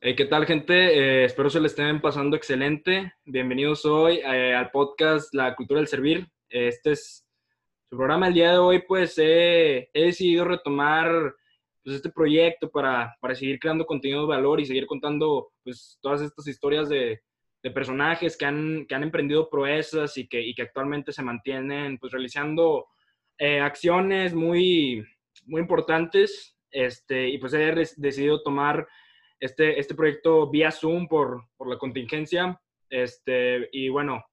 Eh, 0.00 0.14
¿Qué 0.14 0.26
tal, 0.26 0.46
gente? 0.46 0.74
Eh, 0.74 1.24
espero 1.24 1.50
se 1.50 1.58
le 1.58 1.66
estén 1.66 2.00
pasando 2.00 2.36
excelente. 2.36 3.14
Bienvenidos 3.24 3.84
hoy 3.84 4.18
eh, 4.18 4.54
al 4.54 4.70
podcast 4.70 5.34
La 5.34 5.56
Cultura 5.56 5.80
del 5.80 5.88
Servir. 5.88 6.24
Este 6.48 6.92
es 6.92 7.26
su 7.90 7.96
programa. 7.96 8.28
El 8.28 8.34
día 8.34 8.52
de 8.52 8.58
hoy, 8.58 8.82
pues, 8.86 9.18
he 9.18 9.90
decidido 9.92 10.44
retomar 10.44 11.34
pues, 11.82 11.96
este 11.96 12.10
proyecto 12.10 12.70
para, 12.70 13.16
para, 13.20 13.34
seguir 13.34 13.58
creando 13.58 13.86
contenido 13.86 14.20
de 14.20 14.28
valor 14.28 14.60
y 14.60 14.66
seguir 14.66 14.86
contando, 14.86 15.50
pues, 15.64 15.98
todas 16.00 16.20
estas 16.20 16.46
historias 16.46 16.88
de, 16.88 17.20
de 17.64 17.70
personajes 17.72 18.36
que 18.36 18.44
han, 18.44 18.86
que 18.86 18.94
han 18.94 19.02
emprendido 19.02 19.50
proezas 19.50 20.16
y 20.16 20.28
que, 20.28 20.40
y 20.40 20.54
que 20.54 20.62
actualmente 20.62 21.10
se 21.10 21.24
mantienen, 21.24 21.98
pues, 21.98 22.12
realizando 22.12 22.86
acciones 23.40 24.32
muy, 24.32 25.04
muy 25.44 25.60
importantes. 25.60 26.56
Este, 26.70 27.30
y 27.30 27.38
pues 27.38 27.52
he 27.54 27.74
decidido 27.96 28.42
tomar 28.42 28.86
este, 29.40 29.78
este 29.78 29.94
proyecto 29.94 30.50
vía 30.50 30.70
Zoom 30.70 31.06
por, 31.06 31.44
por 31.56 31.68
la 31.68 31.78
contingencia. 31.78 32.60
Este, 32.90 33.68
y 33.72 33.88
bueno, 33.88 34.24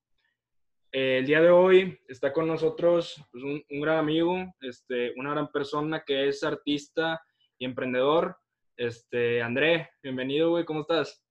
el 0.91 1.25
día 1.25 1.41
de 1.41 1.49
hoy 1.49 1.99
está 2.07 2.31
con 2.31 2.47
nosotros 2.47 3.21
pues, 3.31 3.43
un, 3.43 3.63
un, 3.69 3.81
gran 3.81 3.97
amigo, 3.97 4.37
este, 4.61 5.13
una 5.17 5.31
gran 5.31 5.51
persona 5.51 6.03
que 6.05 6.29
es 6.29 6.43
artista 6.43 7.21
y 7.57 7.65
emprendedor. 7.65 8.37
Este, 8.77 9.41
André, 9.41 9.89
bienvenido, 10.01 10.51
güey, 10.51 10.65
¿cómo 10.65 10.81
estás? 10.81 11.21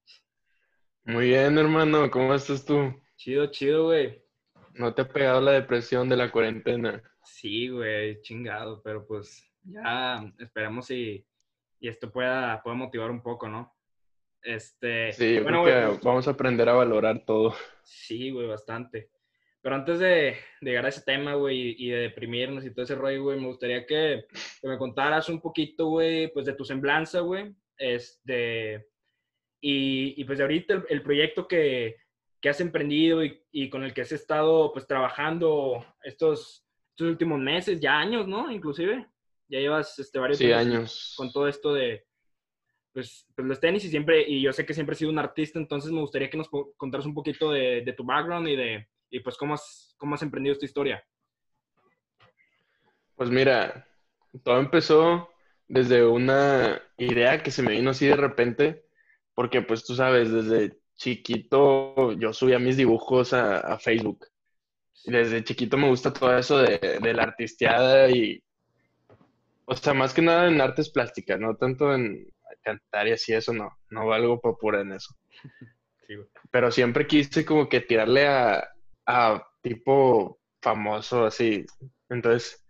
Muy 1.05 1.28
bien, 1.28 1.59
hermano, 1.59 2.11
¿cómo 2.11 2.34
estás 2.34 2.64
tú? 2.64 2.95
Chido, 3.16 3.47
chido, 3.47 3.84
güey. 3.84 4.22
¿No 4.75 4.95
te 4.95 5.02
ha 5.02 5.09
pegado 5.09 5.41
la 5.41 5.52
depresión 5.52 6.09
de 6.09 6.16
la 6.16 6.30
cuarentena? 6.30 7.02
Sí, 7.22 7.69
güey, 7.69 8.20
chingado, 8.22 8.83
pero 8.83 9.06
pues 9.06 9.47
ya 9.62 10.30
esperemos 10.38 10.91
y 10.91 11.25
y 11.84 11.88
esto 11.88 12.11
pueda, 12.11 12.62
pueda 12.62 12.77
motivar 12.77 13.11
un 13.11 13.23
poco, 13.23 13.47
¿no? 13.47 13.77
Este, 14.42 15.12
sí, 15.12 15.34
yo 15.34 15.42
bueno, 15.42 15.64
creo 15.64 16.00
que 16.00 16.06
vamos 16.06 16.27
a 16.27 16.31
aprender 16.31 16.67
a 16.67 16.72
valorar 16.72 17.27
todo. 17.27 17.55
Sí, 17.83 18.31
güey, 18.31 18.47
bastante. 18.47 19.11
Pero 19.61 19.75
antes 19.75 19.98
de, 19.98 20.39
llegar 20.62 20.86
a 20.86 20.89
ese 20.89 21.03
tema, 21.03 21.34
güey, 21.34 21.77
y 21.78 21.91
de 21.91 21.98
deprimirnos 21.98 22.64
y 22.64 22.70
todo 22.70 22.84
ese 22.84 22.94
rollo, 22.94 23.25
güey, 23.25 23.39
me 23.39 23.48
gustaría 23.48 23.84
que, 23.84 24.25
me 24.62 24.78
contaras 24.78 25.28
un 25.28 25.42
poquito, 25.42 25.89
güey, 25.89 26.33
pues 26.33 26.47
de 26.47 26.55
tu 26.55 26.64
semblanza, 26.64 27.20
güey, 27.20 27.55
este, 27.77 28.89
y, 29.61 30.14
y 30.16 30.25
pues 30.25 30.39
de 30.39 30.44
ahorita 30.44 30.84
el, 30.89 31.03
proyecto 31.03 31.47
que, 31.47 31.97
que, 32.41 32.48
has 32.48 32.62
emprendido 32.62 33.22
y, 33.22 33.42
y, 33.53 33.69
con 33.69 33.84
el 33.84 33.92
que 33.92 34.00
has 34.00 34.12
estado, 34.12 34.72
pues, 34.72 34.87
trabajando 34.87 35.84
estos, 36.03 36.66
estos 36.92 37.09
últimos 37.09 37.41
meses, 37.41 37.78
ya 37.78 37.98
años, 37.98 38.27
¿no? 38.27 38.50
Inclusive. 38.50 39.06
Ya 39.48 39.61
llevas 39.61 39.98
este, 39.98 40.19
varios 40.19 40.41
años 40.41 41.14
con 41.17 41.33
todo 41.33 41.48
esto 41.48 41.75
de 41.75 42.05
pues, 42.95 43.27
pues, 43.34 43.48
los 43.48 43.61
tenis 43.61 43.84
y 43.84 43.91
siempre, 43.91 44.25
y 44.27 44.41
yo 44.41 44.53
sé 44.53 44.64
que 44.64 44.73
siempre 44.73 44.92
has 44.92 44.98
sido 44.98 45.11
un 45.11 45.19
artista, 45.19 45.59
entonces 45.59 45.91
me 45.91 46.00
gustaría 46.00 46.31
que 46.31 46.37
nos 46.37 46.48
contaras 46.77 47.06
un 47.06 47.14
poquito 47.14 47.50
de, 47.50 47.83
de 47.83 47.92
tu 47.92 48.05
background 48.05 48.48
y 48.48 48.56
de 48.56 48.89
y 49.11 49.20
pues 49.20 49.37
cómo 49.37 49.55
has, 49.55 49.95
cómo 49.98 50.15
has 50.15 50.22
emprendido 50.22 50.53
esta 50.53 50.65
historia. 50.65 51.05
Pues 53.17 53.31
mira, 53.31 53.87
todo 54.42 54.59
empezó 54.59 55.28
desde 55.69 56.05
una 56.05 56.81
idea 56.97 57.42
que 57.42 57.50
se 57.50 57.62
me 57.62 57.72
vino 57.72 57.91
así 57.91 58.06
de 58.06 58.17
repente, 58.17 58.84
porque 59.34 59.62
pues 59.62 59.84
tú 59.84 59.95
sabes, 59.95 60.33
desde 60.33 60.78
chiquito 60.97 62.12
yo 62.12 62.33
subía 62.33 62.59
mis 62.59 62.77
dibujos 62.77 63.33
a, 63.33 63.59
a 63.59 63.78
Facebook. 63.78 64.27
Desde 65.05 65.45
chiquito 65.45 65.77
me 65.77 65.89
gusta 65.89 66.12
todo 66.12 66.37
eso 66.37 66.59
de, 66.59 66.98
de 67.00 67.15
la 67.15 67.25
artisteada 67.25 68.09
y, 68.11 68.44
o 69.67 69.77
sea, 69.77 69.95
más 69.95 70.12
que 70.15 70.23
nada 70.23 70.48
en 70.48 70.61
artes 70.61 70.91
plásticas, 70.91 71.39
no 71.41 71.57
tanto 71.57 71.95
en 71.95 72.27
cantar 72.62 73.09
y 73.09 73.12
así, 73.12 73.33
eso 73.33 73.53
no, 73.53 73.71
no 73.91 74.06
valgo 74.06 74.41
por 74.41 74.59
pura 74.59 74.81
en 74.81 74.93
eso. 74.93 75.15
Pero 76.51 76.71
siempre 76.71 77.06
quise 77.06 77.45
como 77.45 77.69
que 77.69 77.81
tirarle 77.81 78.27
a, 78.27 78.69
a 79.06 79.43
tipo 79.62 80.41
famoso, 80.62 81.25
así. 81.25 81.65
Entonces, 82.09 82.65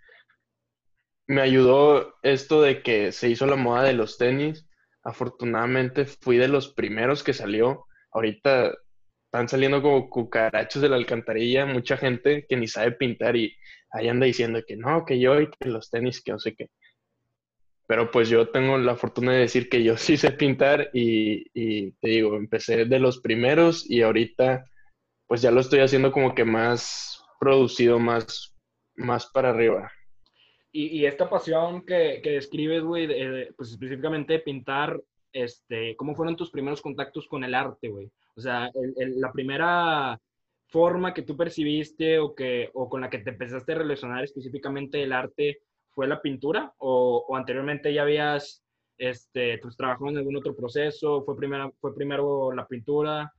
me 1.27 1.41
ayudó 1.41 2.15
esto 2.23 2.63
de 2.63 2.83
que 2.83 3.13
se 3.13 3.29
hizo 3.29 3.47
la 3.47 3.57
moda 3.57 3.83
de 3.83 3.95
los 3.95 4.19
tenis. 4.19 4.69
Afortunadamente 5.03 6.07
fui 6.07 6.37
de 6.37 6.49
los 6.49 6.73
primeros 6.73 7.23
que 7.23 7.33
salió. 7.33 7.87
Ahorita 8.13 8.73
están 9.27 9.49
saliendo 9.49 9.83
como 9.83 10.09
cucarachos 10.09 10.81
de 10.81 10.89
la 10.89 10.97
alcantarilla, 10.97 11.67
mucha 11.67 11.97
gente 11.97 12.47
que 12.49 12.57
ni 12.57 12.69
sabe 12.69 12.93
pintar 12.93 13.37
y 13.37 13.57
ahí 13.91 14.09
anda 14.09 14.27
diciendo 14.27 14.63
que 14.67 14.77
no, 14.77 15.05
que 15.05 15.19
yo 15.19 15.41
y 15.41 15.51
que 15.51 15.69
los 15.69 15.91
tenis, 15.91 16.23
que 16.23 16.33
no 16.33 16.39
sé 16.39 16.55
qué. 16.55 16.71
Pero 17.87 18.11
pues 18.11 18.29
yo 18.29 18.49
tengo 18.49 18.79
la 18.79 18.97
fortuna 18.97 19.33
de 19.33 19.41
decir 19.41 19.69
que 19.69 19.83
yo 19.83 19.97
sí 19.97 20.17
sé 20.17 20.33
pintar 20.33 20.91
y, 20.93 21.91
te 21.93 22.09
digo, 22.09 22.37
empecé 22.37 22.85
de 22.85 22.99
los 22.99 23.21
primeros 23.21 23.89
y 23.89 24.03
ahorita 24.03 24.65
pues 25.27 25.43
ya 25.43 25.51
lo 25.51 25.61
estoy 25.61 25.81
haciendo 25.81 26.13
como 26.13 26.35
que 26.35 26.45
más 26.45 27.25
producido, 27.41 27.99
más, 27.99 28.55
más 28.95 29.27
para 29.27 29.51
arriba. 29.51 29.91
Y, 30.71 31.07
esta 31.07 31.31
pasión 31.31 31.87
que, 31.87 32.21
que 32.23 32.31
describes, 32.31 32.83
güey, 32.83 33.07
pues 33.55 33.71
específicamente 33.71 34.41
pintar, 34.41 35.01
este, 35.33 35.95
¿cómo 35.95 36.17
fueron 36.17 36.35
tus 36.35 36.51
primeros 36.51 36.83
contactos 36.83 37.29
con 37.29 37.45
el 37.45 37.55
arte, 37.55 37.89
güey? 37.89 38.11
O 38.37 38.41
sea, 38.41 38.71
la 38.75 39.33
primera 39.33 40.21
forma 40.67 41.15
que 41.15 41.23
tú 41.23 41.37
percibiste 41.37 42.19
o, 42.19 42.35
que, 42.35 42.71
o 42.75 42.89
con 42.89 43.01
la 43.01 43.09
que 43.09 43.19
te 43.19 43.31
empezaste 43.31 43.73
a 43.73 43.79
relacionar 43.79 44.25
específicamente 44.25 45.03
el 45.03 45.13
arte, 45.13 45.61
fue 45.95 46.09
la 46.09 46.21
pintura 46.21 46.75
o, 46.79 47.35
anteriormente 47.37 47.93
ya 47.93 48.03
habías 48.03 48.65
este, 48.99 49.59
pues, 49.59 49.77
trabajado 49.77 50.11
en 50.11 50.19
algún 50.19 50.37
otro 50.37 50.55
proceso? 50.55 51.25
¿Fue, 51.25 51.37
primero 51.37 51.75
¿Fue 51.81 51.95
primero 51.95 52.53
la 52.53 52.67
pintura? 52.67 53.33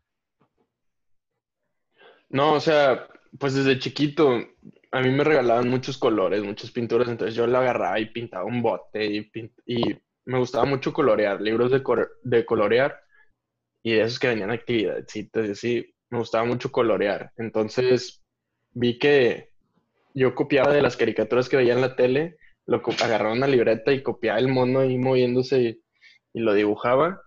No, 2.29 2.53
o 2.53 2.59
sea, 2.59 3.07
pues 3.39 3.53
desde 3.53 3.79
chiquito 3.79 4.39
a 4.91 5.01
mí 5.01 5.09
me 5.09 5.23
regalaban 5.23 5.69
muchos 5.69 5.97
colores, 5.97 6.43
muchas 6.43 6.71
pinturas, 6.71 7.09
entonces 7.09 7.35
yo 7.35 7.45
la 7.47 7.59
agarraba 7.59 7.99
y 7.99 8.05
pintaba 8.05 8.45
un 8.45 8.61
bote 8.61 9.05
y, 9.05 9.31
y 9.65 9.81
me 10.25 10.39
gustaba 10.39 10.65
mucho 10.65 10.93
colorear, 10.93 11.41
libros 11.41 11.71
de, 11.71 11.83
de 12.23 12.45
colorear 12.45 12.99
y 13.83 13.93
de 13.93 14.01
esos 14.01 14.19
que 14.19 14.29
venían 14.29 14.51
actividades, 14.51 15.05
sí, 15.09 15.29
sí, 15.53 15.95
me 16.09 16.17
gustaba 16.17 16.45
mucho 16.45 16.71
colorear. 16.71 17.31
Entonces 17.37 18.23
vi 18.71 18.97
que 18.97 19.51
yo 20.13 20.33
copiaba 20.33 20.73
de 20.73 20.81
las 20.81 20.97
caricaturas 20.97 21.49
que 21.49 21.57
veía 21.57 21.73
en 21.73 21.81
la 21.81 21.95
tele 21.95 22.37
lo 22.67 22.81
agarraba 23.03 23.33
una 23.33 23.47
libreta 23.47 23.91
y 23.93 24.03
copiaba 24.03 24.39
el 24.39 24.47
mono 24.47 24.79
ahí 24.79 24.97
moviéndose 24.97 25.79
y, 26.33 26.39
lo 26.39 26.53
dibujaba. 26.53 27.21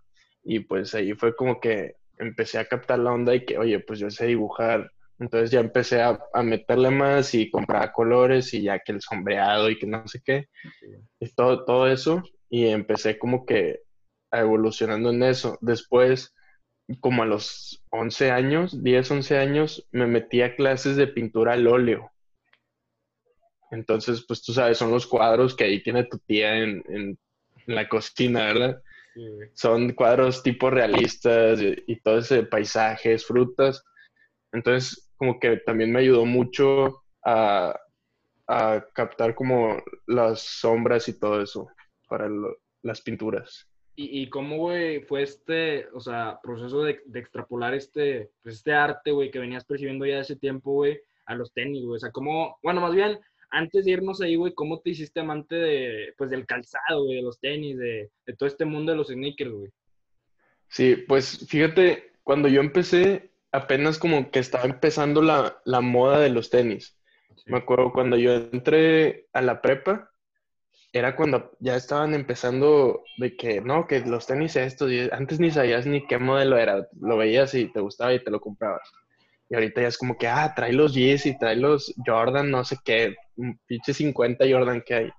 Y 0.45 0.61
pues 0.61 0.95
ahí 0.95 1.15
fue 1.15 1.35
como 1.35 1.61
que 1.61 1.95
empecé 2.19 2.59
a 2.59 2.67
captar 2.67 2.99
la 2.99 3.13
onda 3.13 3.35
y 3.35 3.45
que, 3.45 3.59
oye, 3.59 3.81
pues 3.81 3.99
yo 3.99 4.11
sé 4.11 4.27
dibujar. 4.27 4.91
Entonces 5.19 5.51
ya 5.51 5.61
empecé 5.61 6.03
a, 6.03 6.19
meterle 6.43 6.91
más 6.91 7.35
y 7.35 7.51
compraba 7.51 7.93
colores 7.93 8.53
y 8.55 8.63
ya 8.63 8.79
que 8.81 8.93
el 8.93 9.01
sombreado 9.01 9.71
y 9.71 9.79
que 9.79 9.87
no 9.87 10.07
sé 10.07 10.21
qué. 10.25 10.49
Y 11.21 11.29
todo, 11.31 11.65
todo 11.65 11.89
eso. 11.89 12.23
Y 12.51 12.67
empecé 12.67 13.19
como 13.19 13.47
que 13.47 13.81
a 14.31 14.41
evolucionando 14.41 15.11
en 15.11 15.23
eso. 15.23 15.59
Después, 15.61 16.35
como 17.01 17.23
a 17.23 17.27
los 17.27 17.83
11 17.91 18.31
años, 18.31 18.83
10, 18.83 19.11
11 19.11 19.39
años, 19.39 19.89
me 19.91 20.07
metí 20.07 20.43
a 20.43 20.55
clases 20.55 20.97
de 20.97 21.07
pintura 21.07 21.55
al 21.55 21.67
óleo. 21.67 22.11
Entonces, 23.71 24.25
pues 24.27 24.43
tú 24.43 24.53
sabes, 24.53 24.79
son 24.79 24.91
los 24.91 25.07
cuadros 25.07 25.55
que 25.55 25.65
ahí 25.65 25.83
tiene 25.83 26.05
tu 26.05 26.19
tía 26.19 26.57
en, 26.59 26.83
en, 26.89 27.19
la 27.67 27.89
cocina, 27.89 28.47
¿verdad? 28.47 28.83
Son 29.53 29.93
cuadros 29.93 30.43
tipo 30.43 30.71
realistas 30.71 31.61
y, 31.61 32.01
todo 32.01 32.19
ese 32.19 32.45
paisajes, 32.45 33.27
frutas. 33.27 33.85
Entonces, 34.53 35.11
como 35.17 35.39
que 35.39 35.59
también 35.59 35.93
me 35.93 36.01
ayudó 36.01 36.25
mucho 36.25 37.03
a, 37.23 37.79
a 38.47 38.87
captar 38.95 39.35
como 39.35 39.83
las 40.07 40.41
sombras 40.41 41.09
y 41.09 41.19
todo 41.19 41.43
eso 41.43 41.69
para 42.09 42.31
las 42.83 43.03
pinturas. 43.03 43.69
¿Y, 43.97 44.23
y 44.23 44.31
cómo, 44.31 44.57
güey, 44.59 45.03
fue 45.03 45.25
este, 45.25 45.89
o 45.93 46.01
sea, 46.01 46.39
proceso 46.43 46.85
de, 46.85 47.01
de 47.05 47.19
extrapolar 47.19 47.75
este, 47.75 48.31
pues 48.43 48.55
este 48.55 48.73
arte, 48.73 49.11
güey, 49.11 49.31
que 49.31 49.41
venías 49.41 49.65
percibiendo 49.65 50.07
ya 50.07 50.21
hace 50.21 50.37
tiempo, 50.37 50.73
güey, 50.73 51.01
a 51.27 51.35
los 51.35 51.53
tenis, 51.53 51.85
güey? 51.85 51.97
O 51.97 51.99
sea, 51.99 52.13
cómo, 52.13 52.59
bueno, 52.63 52.81
más 52.81 52.95
bien, 52.95 53.19
antes 53.51 53.85
de 53.85 53.93
irnos 53.93 54.21
ahí, 54.21 54.37
güey, 54.37 54.55
¿cómo 54.55 54.81
te 54.81 54.91
hiciste 54.91 55.21
amante 55.21 55.55
de, 55.55 56.15
pues, 56.17 56.31
del 56.31 56.47
calzado, 56.47 57.05
güey, 57.05 57.17
de 57.17 57.23
los 57.23 57.39
tenis, 57.41 57.79
de, 57.79 58.11
de, 58.27 58.37
todo 58.37 58.49
este 58.49 58.65
mundo 58.65 58.93
de 58.93 58.99
los 58.99 59.09
sneakers, 59.09 59.51
güey? 59.51 59.71
Sí, 60.69 60.97
pues 61.09 61.47
fíjate, 61.49 62.13
cuando 62.23 62.49
yo 62.49 62.61
empecé, 62.61 63.31
apenas 63.53 63.99
como 63.99 64.31
que 64.31 64.39
estaba 64.39 64.65
empezando 64.65 65.23
la, 65.23 65.61
la 65.65 65.81
moda 65.81 66.21
de 66.21 66.31
los 66.31 66.51
tenis. 66.51 66.97
Me 67.47 67.59
acuerdo 67.59 67.93
cuando 67.93 68.17
yo 68.17 68.35
entré 68.35 69.29
a 69.33 69.41
la 69.41 69.63
prepa, 69.63 70.11
era 70.93 71.17
cuando 71.17 71.53
ya 71.61 71.77
estaban 71.77 72.15
empezando 72.15 73.05
de 73.19 73.37
que, 73.37 73.61
no, 73.61 73.87
que 73.87 74.01
los 74.01 74.27
tenis 74.27 74.57
estos, 74.57 74.91
antes 75.13 75.39
ni 75.41 75.51
sabías 75.51 75.87
ni 75.87 76.07
qué 76.07 76.19
modelo 76.19 76.57
era, 76.59 76.89
lo 77.01 77.17
veías 77.17 77.55
y 77.55 77.67
te 77.67 77.81
gustaba 77.81 78.13
y 78.15 78.23
te 78.23 78.31
lo 78.31 78.41
comprabas. 78.41 78.91
Y 79.51 79.55
ahorita 79.55 79.83
ya 79.83 79.89
es 79.89 79.99
como 79.99 80.17
que, 80.17 80.29
ah, 80.29 80.53
trae 80.55 80.73
los 80.73 80.97
y 80.97 81.39
trae 81.39 81.57
los 81.57 81.95
Jordan, 82.05 82.51
no 82.51 82.65
sé 82.65 82.77
qué, 82.85 83.17
pinche 83.67 83.95
50 83.95 84.45
Jordan 84.49 84.83
que 84.85 84.95
hay. 84.95 85.11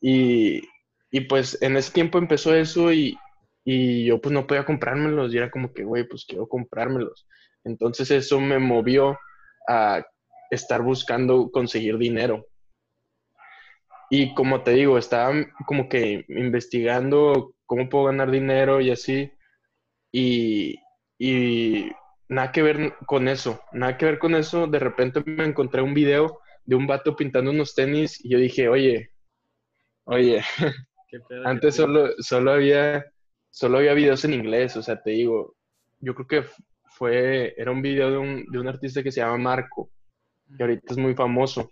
Y, 0.00 0.62
y, 1.10 1.20
pues 1.22 1.60
en 1.62 1.76
ese 1.76 1.92
tiempo 1.92 2.18
empezó 2.18 2.54
eso 2.54 2.92
y, 2.92 3.18
y 3.64 4.06
yo 4.06 4.20
pues 4.20 4.32
no 4.32 4.46
podía 4.46 4.64
comprármelos 4.64 5.32
y 5.32 5.38
era 5.38 5.50
como 5.50 5.72
que, 5.72 5.84
güey, 5.84 6.04
pues 6.08 6.24
quiero 6.26 6.48
comprármelos. 6.48 7.26
Entonces 7.64 8.10
eso 8.10 8.40
me 8.40 8.58
movió 8.58 9.18
a 9.68 10.04
estar 10.50 10.82
buscando 10.82 11.50
conseguir 11.50 11.98
dinero. 11.98 12.46
Y 14.10 14.34
como 14.34 14.62
te 14.62 14.72
digo, 14.72 14.98
estaba 14.98 15.34
como 15.66 15.88
que 15.88 16.24
investigando 16.28 17.54
cómo 17.66 17.88
puedo 17.88 18.06
ganar 18.06 18.30
dinero 18.30 18.80
y 18.80 18.90
así. 18.90 19.30
Y, 20.10 20.76
y 21.18 21.90
nada 22.28 22.52
que 22.52 22.62
ver 22.62 22.94
con 23.06 23.28
eso, 23.28 23.60
nada 23.72 23.96
que 23.96 24.06
ver 24.06 24.18
con 24.18 24.34
eso. 24.34 24.66
De 24.66 24.78
repente 24.78 25.22
me 25.24 25.44
encontré 25.44 25.82
un 25.82 25.94
video 25.94 26.40
de 26.64 26.76
un 26.76 26.86
vato 26.86 27.16
pintando 27.16 27.50
unos 27.50 27.74
tenis 27.74 28.22
y 28.24 28.30
yo 28.30 28.38
dije, 28.38 28.68
oye, 28.68 29.10
oye, 30.04 30.42
antes 31.44 31.76
solo, 31.76 32.10
solo, 32.18 32.52
había, 32.52 33.06
solo 33.50 33.78
había 33.78 33.94
videos 33.94 34.24
en 34.24 34.34
inglés, 34.34 34.76
o 34.76 34.82
sea, 34.82 35.00
te 35.02 35.10
digo, 35.12 35.56
yo 36.00 36.14
creo 36.14 36.26
que 36.26 36.50
fue, 36.90 37.54
era 37.56 37.70
un 37.70 37.80
video 37.80 38.10
de 38.10 38.18
un, 38.18 38.44
de 38.50 38.58
un 38.58 38.68
artista 38.68 39.02
que 39.02 39.10
se 39.10 39.20
llama 39.20 39.38
Marco, 39.38 39.90
que 40.56 40.62
ahorita 40.62 40.92
es 40.92 40.98
muy 40.98 41.14
famoso. 41.14 41.70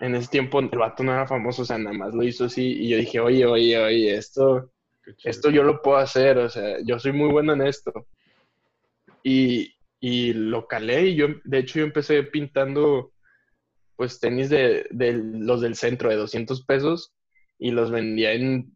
En 0.00 0.14
ese 0.14 0.28
tiempo 0.28 0.60
el 0.60 0.68
vato 0.70 1.04
no 1.04 1.12
era 1.12 1.26
famoso, 1.26 1.62
o 1.62 1.64
sea, 1.66 1.76
nada 1.76 1.94
más 1.94 2.14
lo 2.14 2.22
hizo 2.22 2.46
así 2.46 2.84
y 2.84 2.88
yo 2.88 2.96
dije, 2.96 3.20
oye, 3.20 3.44
oye, 3.44 3.78
oye, 3.78 4.14
esto, 4.14 4.72
esto 5.24 5.50
yo 5.50 5.62
lo 5.62 5.82
puedo 5.82 5.98
hacer, 5.98 6.38
o 6.38 6.48
sea, 6.48 6.78
yo 6.82 6.98
soy 6.98 7.12
muy 7.12 7.30
bueno 7.30 7.52
en 7.52 7.62
esto. 7.62 8.06
Y, 9.22 9.74
y 10.00 10.32
lo 10.32 10.66
calé 10.66 11.08
y 11.08 11.16
yo, 11.16 11.28
de 11.44 11.58
hecho, 11.58 11.78
yo 11.78 11.84
empecé 11.84 12.22
pintando 12.22 13.12
pues 13.96 14.18
tenis 14.18 14.48
de, 14.48 14.86
los 14.90 15.60
del 15.60 15.74
centro 15.74 16.08
de 16.08 16.16
200 16.16 16.64
pesos 16.64 17.14
y 17.58 17.70
los 17.70 17.90
vendía 17.90 18.32
en 18.32 18.74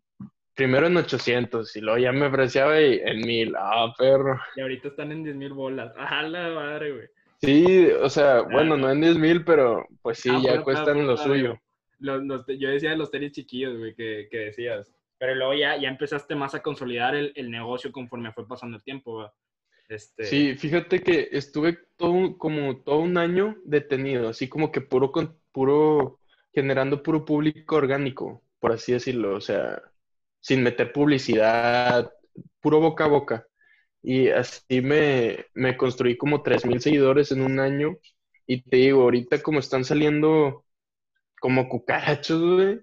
primero 0.55 0.87
en 0.87 0.99
800 0.99 1.75
y 1.77 1.81
luego 1.81 1.99
ya 1.99 2.13
me 2.13 2.27
apreciaba 2.27 2.79
en 2.79 3.21
1000. 3.21 3.55
Ah, 3.59 3.93
perro. 3.97 4.39
Y 4.55 4.61
ahorita 4.61 4.89
están 4.89 5.13
en 5.13 5.25
10 5.25 5.37
mil 5.37 5.53
bolas. 5.55 5.93
Ah, 5.99 6.23
la 6.23 6.51
madre, 6.51 6.93
güey. 6.93 7.09
Sí, 7.41 7.89
o 8.03 8.09
sea, 8.11 8.43
bueno, 8.43 8.77
no 8.77 8.91
en 8.91 9.01
10 9.01 9.19
mil, 9.19 9.45
pero 9.45 9.87
pues 10.03 10.19
sí, 10.19 10.31
ah, 10.31 10.41
ya 10.43 10.63
cuestan 10.63 11.07
lo 11.07 11.17
suyo. 11.17 11.59
yo 11.99 12.69
decía 12.69 12.91
de 12.91 12.97
los 12.97 13.11
tenis 13.11 13.33
chiquillos, 13.33 13.79
güey, 13.79 13.95
que, 13.95 14.29
decías. 14.31 14.95
Pero 15.19 15.35
luego 15.35 15.55
ya, 15.55 15.77
ya 15.79 15.89
empezaste 15.89 16.35
más 16.35 16.55
a 16.55 16.63
consolidar 16.63 17.15
el, 17.15 17.33
el 17.35 17.51
negocio 17.51 17.91
conforme 17.93 18.33
fue 18.33 18.47
pasando 18.47 18.77
el 18.77 18.83
tiempo, 18.83 19.15
güey. 19.15 19.29
Este... 19.89 20.25
Sí, 20.25 20.55
fíjate 20.57 21.03
que 21.03 21.29
estuve 21.33 21.79
todo, 21.97 22.39
como 22.39 22.83
todo 22.83 22.99
un 22.99 23.19
año 23.19 23.57
detenido, 23.65 24.29
así 24.29 24.49
como 24.49 24.73
que 24.73 24.81
puro, 24.81 25.13
puro, 25.53 26.21
generando 26.53 27.03
puro 27.03 27.25
público 27.25 27.77
orgánico, 27.77 28.43
por 28.59 28.73
así 28.73 28.93
decirlo, 28.93 29.37
o 29.37 29.41
sea, 29.41 29.83
sin 30.41 30.63
meter 30.63 30.93
publicidad, 30.93 32.13
puro 32.61 32.81
boca 32.81 33.05
a 33.05 33.09
boca. 33.09 33.47
Y 34.03 34.29
así 34.29 34.83
me, 34.83 35.47
me 35.55 35.77
construí 35.77 36.17
como 36.17 36.43
3.000 36.43 36.79
seguidores 36.81 37.33
en 37.33 37.41
un 37.41 37.59
año. 37.59 37.97
Y 38.47 38.63
te 38.63 38.77
digo, 38.77 39.03
ahorita 39.03 39.43
como 39.43 39.61
están 39.61 39.85
saliendo 39.85 40.67
como 41.41 41.69
cucarachos, 41.69 42.43
güey. 42.43 42.81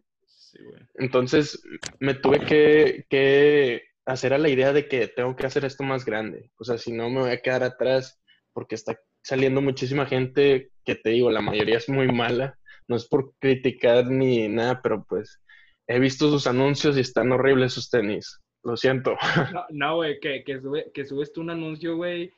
Entonces 0.95 1.61
me 1.99 2.15
tuve 2.15 2.45
que, 2.45 3.05
que 3.09 3.83
hacer 4.05 4.33
a 4.33 4.37
la 4.37 4.49
idea 4.49 4.73
de 4.73 4.87
que 4.87 5.07
tengo 5.07 5.35
que 5.35 5.45
hacer 5.45 5.65
esto 5.65 5.83
más 5.83 6.05
grande. 6.05 6.51
O 6.57 6.63
sea, 6.63 6.77
si 6.77 6.91
no 6.91 7.09
me 7.09 7.21
voy 7.21 7.31
a 7.31 7.41
quedar 7.41 7.63
atrás 7.63 8.19
porque 8.53 8.75
está 8.75 8.99
saliendo 9.21 9.61
muchísima 9.61 10.05
gente 10.05 10.71
que 10.83 10.95
te 10.95 11.11
digo, 11.11 11.31
la 11.31 11.41
mayoría 11.41 11.77
es 11.77 11.89
muy 11.89 12.11
mala. 12.11 12.57
No 12.87 12.95
es 12.95 13.07
por 13.07 13.33
criticar 13.39 14.07
ni 14.07 14.47
nada, 14.47 14.81
pero 14.81 15.05
pues 15.07 15.39
he 15.87 15.99
visto 15.99 16.29
sus 16.29 16.47
anuncios 16.47 16.97
y 16.97 17.01
están 17.01 17.31
horribles 17.31 17.73
sus 17.73 17.89
tenis. 17.89 18.39
Lo 18.63 18.77
siento. 18.77 19.15
No, 19.71 19.97
güey, 19.97 20.19
que, 20.19 20.43
que, 20.43 21.05
subes 21.05 21.33
tú 21.33 21.41
un 21.41 21.51
anuncio, 21.51 21.95
güey. 21.95 22.31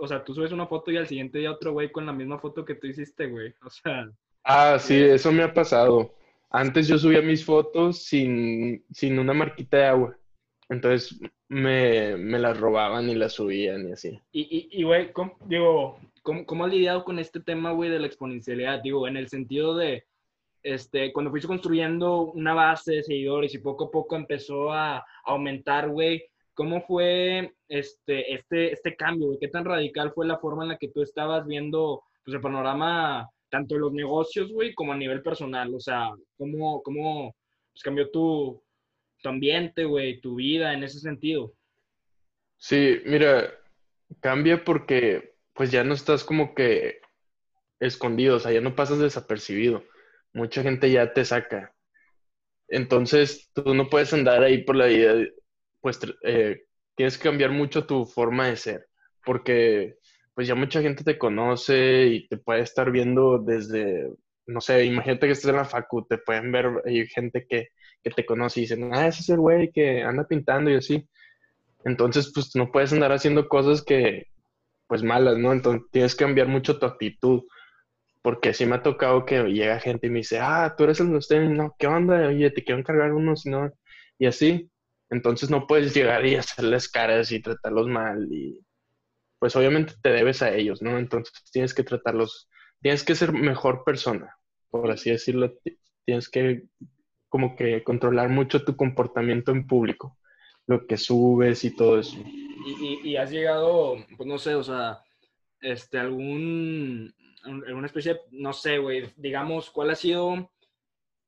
o 0.00 0.06
sea, 0.06 0.24
tú 0.24 0.34
subes 0.34 0.52
una 0.52 0.66
foto 0.66 0.90
y 0.90 0.96
al 0.96 1.06
siguiente 1.06 1.38
día 1.38 1.50
otro 1.50 1.72
güey 1.72 1.90
con 1.90 2.06
la 2.06 2.12
misma 2.12 2.38
foto 2.38 2.64
que 2.64 2.74
tú 2.74 2.86
hiciste, 2.86 3.26
güey. 3.26 3.54
O 3.64 3.70
sea. 3.70 4.10
Ah, 4.44 4.78
sí, 4.78 4.96
eso 4.96 5.32
me 5.32 5.42
ha 5.42 5.52
pasado. 5.52 6.14
Antes 6.50 6.88
yo 6.88 6.96
subía 6.96 7.20
mis 7.20 7.44
fotos 7.44 8.04
sin, 8.04 8.82
sin 8.92 9.18
una 9.18 9.34
marquita 9.34 9.76
de 9.76 9.84
agua. 9.86 10.18
Entonces 10.68 11.18
me, 11.48 12.16
me 12.16 12.38
las 12.38 12.58
robaban 12.58 13.08
y 13.08 13.14
las 13.14 13.32
subían 13.32 13.88
y 13.88 13.92
así. 13.92 14.20
Y, 14.32 14.68
y, 14.70 14.82
güey, 14.82 15.10
digo, 15.46 15.98
¿cómo, 16.22 16.44
¿cómo, 16.44 16.64
has 16.64 16.72
lidiado 16.72 17.04
con 17.04 17.18
este 17.18 17.40
tema, 17.40 17.72
güey, 17.72 17.90
de 17.90 17.98
la 17.98 18.06
exponencialidad? 18.06 18.82
Digo, 18.82 19.08
en 19.08 19.16
el 19.16 19.28
sentido 19.28 19.74
de, 19.76 20.04
este, 20.62 21.12
cuando 21.12 21.30
fuiste 21.30 21.48
construyendo 21.48 22.32
una 22.32 22.52
base 22.52 22.96
de 22.96 23.02
seguidores 23.02 23.54
y 23.54 23.58
poco 23.58 23.84
a 23.84 23.90
poco 23.90 24.16
empezó 24.16 24.72
a, 24.72 25.04
aumentar, 25.24 25.88
güey, 25.90 26.24
¿cómo 26.54 26.82
fue 26.82 27.52
este, 27.68 28.34
este, 28.34 28.72
este 28.72 28.96
cambio, 28.96 29.28
güey? 29.28 29.38
¿Qué 29.38 29.48
tan 29.48 29.64
radical 29.64 30.12
fue 30.12 30.26
la 30.26 30.38
forma 30.38 30.64
en 30.64 30.70
la 30.70 30.78
que 30.78 30.88
tú 30.88 31.02
estabas 31.02 31.46
viendo, 31.46 32.02
pues, 32.24 32.34
el 32.34 32.40
panorama 32.40 33.28
tanto 33.50 33.74
de 33.74 33.80
los 33.80 33.92
negocios, 33.92 34.52
güey, 34.52 34.74
como 34.74 34.92
a 34.92 34.96
nivel 34.96 35.22
personal? 35.22 35.74
O 35.74 35.80
sea, 35.80 36.10
¿cómo, 36.36 36.82
cómo 36.82 37.34
pues, 37.72 37.82
cambió 37.82 38.10
tu 38.10 38.62
tu 39.22 39.28
ambiente, 39.28 39.84
güey, 39.84 40.20
tu 40.20 40.36
vida 40.36 40.72
en 40.72 40.84
ese 40.84 41.00
sentido. 41.00 41.54
Sí, 42.56 43.00
mira, 43.04 43.52
cambia 44.20 44.64
porque 44.64 45.34
pues 45.54 45.70
ya 45.70 45.84
no 45.84 45.94
estás 45.94 46.24
como 46.24 46.54
que 46.54 47.00
escondido, 47.80 48.36
o 48.36 48.40
sea, 48.40 48.52
ya 48.52 48.60
no 48.60 48.74
pasas 48.74 48.98
desapercibido. 48.98 49.84
Mucha 50.32 50.62
gente 50.62 50.90
ya 50.90 51.12
te 51.12 51.24
saca. 51.24 51.74
Entonces, 52.68 53.50
tú 53.54 53.74
no 53.74 53.88
puedes 53.88 54.12
andar 54.12 54.42
ahí 54.42 54.62
por 54.64 54.76
la 54.76 54.86
vida, 54.86 55.14
pues 55.80 56.00
eh, 56.22 56.64
tienes 56.94 57.16
que 57.16 57.24
cambiar 57.24 57.50
mucho 57.50 57.86
tu 57.86 58.04
forma 58.04 58.48
de 58.48 58.56
ser, 58.56 58.88
porque 59.24 59.96
pues 60.34 60.46
ya 60.46 60.54
mucha 60.54 60.82
gente 60.82 61.02
te 61.02 61.18
conoce 61.18 62.06
y 62.06 62.28
te 62.28 62.36
puede 62.36 62.60
estar 62.60 62.90
viendo 62.90 63.38
desde, 63.38 64.12
no 64.48 64.60
sé, 64.60 64.84
imagínate 64.84 65.26
que 65.26 65.32
estás 65.32 65.50
en 65.50 65.56
la 65.56 65.64
facu, 65.64 66.06
te 66.06 66.18
pueden 66.18 66.50
ver, 66.52 66.82
hay 66.84 67.06
gente 67.06 67.46
que 67.48 67.68
que 68.02 68.10
te 68.10 68.26
conoce 68.26 68.60
y 68.60 68.62
dicen, 68.64 68.94
ah, 68.94 69.06
ese 69.06 69.22
es 69.22 69.28
el 69.30 69.38
güey 69.38 69.70
que 69.72 70.02
anda 70.02 70.26
pintando 70.26 70.70
y 70.70 70.76
así. 70.76 71.08
Entonces, 71.84 72.32
pues 72.34 72.54
no 72.56 72.70
puedes 72.72 72.92
andar 72.92 73.12
haciendo 73.12 73.48
cosas 73.48 73.82
que, 73.82 74.28
pues 74.86 75.02
malas, 75.02 75.38
¿no? 75.38 75.52
Entonces 75.52 75.88
tienes 75.92 76.14
que 76.14 76.24
cambiar 76.24 76.48
mucho 76.48 76.78
tu 76.78 76.86
actitud. 76.86 77.44
Porque 78.22 78.52
sí 78.54 78.66
me 78.66 78.76
ha 78.76 78.82
tocado 78.82 79.24
que 79.24 79.42
llega 79.44 79.80
gente 79.80 80.08
y 80.08 80.10
me 80.10 80.18
dice, 80.18 80.40
ah, 80.40 80.74
tú 80.76 80.84
eres 80.84 81.00
el 81.00 81.10
de 81.10 81.16
ustedes, 81.18 81.50
no, 81.50 81.74
¿qué 81.78 81.86
onda? 81.86 82.28
Oye, 82.28 82.50
te 82.50 82.64
quiero 82.64 82.80
encargar 82.80 83.12
uno, 83.12 83.36
si 83.36 83.50
no. 83.50 83.70
Y 84.18 84.26
así. 84.26 84.70
Entonces 85.10 85.50
no 85.50 85.66
puedes 85.66 85.94
llegar 85.94 86.26
y 86.26 86.34
hacerles 86.36 86.88
caras 86.88 87.32
y 87.32 87.40
tratarlos 87.40 87.88
mal. 87.88 88.28
Y 88.30 88.60
pues 89.38 89.56
obviamente 89.56 89.94
te 90.02 90.10
debes 90.10 90.42
a 90.42 90.52
ellos, 90.54 90.82
¿no? 90.82 90.98
Entonces 90.98 91.32
tienes 91.52 91.74
que 91.74 91.84
tratarlos, 91.84 92.50
tienes 92.82 93.04
que 93.04 93.14
ser 93.14 93.32
mejor 93.32 93.84
persona, 93.84 94.36
por 94.70 94.90
así 94.90 95.10
decirlo. 95.10 95.54
Tienes 96.04 96.28
que 96.28 96.64
como 97.28 97.56
que 97.56 97.82
controlar 97.84 98.28
mucho 98.28 98.64
tu 98.64 98.76
comportamiento 98.76 99.52
en 99.52 99.66
público, 99.66 100.18
lo 100.66 100.86
que 100.86 100.96
subes 100.96 101.64
y 101.64 101.76
todo 101.76 102.00
eso. 102.00 102.16
Y, 102.66 103.10
y, 103.10 103.16
has 103.16 103.30
llegado, 103.30 103.96
pues 104.16 104.26
no 104.26 104.38
sé, 104.38 104.54
o 104.54 104.62
sea, 104.62 105.02
este, 105.60 105.98
algún, 105.98 107.14
alguna 107.42 107.86
especie, 107.86 108.20
no 108.30 108.52
sé, 108.52 108.78
güey, 108.78 109.10
digamos, 109.16 109.70
¿cuál 109.70 109.90
ha 109.90 109.94
sido 109.94 110.50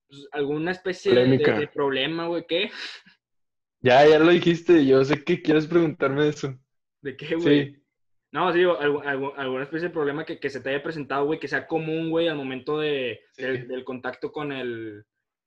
pues, 0.09 0.29
alguna 0.33 0.73
especie 0.73 1.15
de, 1.15 1.69
problema, 1.73 2.27
güey? 2.27 2.45
¿Qué? 2.49 2.71
Ya, 3.81 4.07
ya 4.07 4.19
lo 4.19 4.31
dijiste, 4.31 4.85
yo 4.85 5.05
sé 5.05 5.23
que 5.25 5.41
quieres 5.41 5.67
preguntarme 5.67 6.29
eso. 6.29 6.59
¿De 7.01 7.17
qué, 7.17 7.37
güey? 7.37 7.75
Sí. 7.75 7.80
No, 8.33 8.53
sí, 8.53 8.63
alguna 8.63 9.65
especie 9.65 9.89
de 9.89 9.95
problema 9.95 10.25
que, 10.25 10.39
que 10.39 10.51
se 10.51 10.61
te 10.61 10.71
haya 10.71 10.83
presentado, 10.83 11.25
güey, 11.25 11.41
que 11.41 11.49
sea 11.49 11.67
común, 11.67 12.11
güey, 12.11 12.29
al 12.29 12.37
momento 12.37 12.79
de, 12.79 13.23
del 13.37 13.85
contacto 13.85 14.31
con 14.31 14.53
el, 14.53 15.05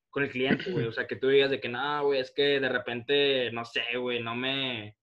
con 0.09 0.23
el 0.23 0.29
cliente, 0.29 0.69
güey. 0.71 0.85
O 0.87 0.91
sea, 0.91 1.07
que 1.07 1.15
tú 1.15 1.29
digas 1.29 1.49
de 1.49 1.61
que, 1.61 1.69
no, 1.69 2.03
güey, 2.03 2.19
es 2.19 2.31
que 2.31 2.59
de 2.59 2.69
repente, 2.69 3.51
no 3.51 3.63
sé, 3.63 3.83
güey, 3.97 4.21
no 4.21 4.35
me, 4.35 4.97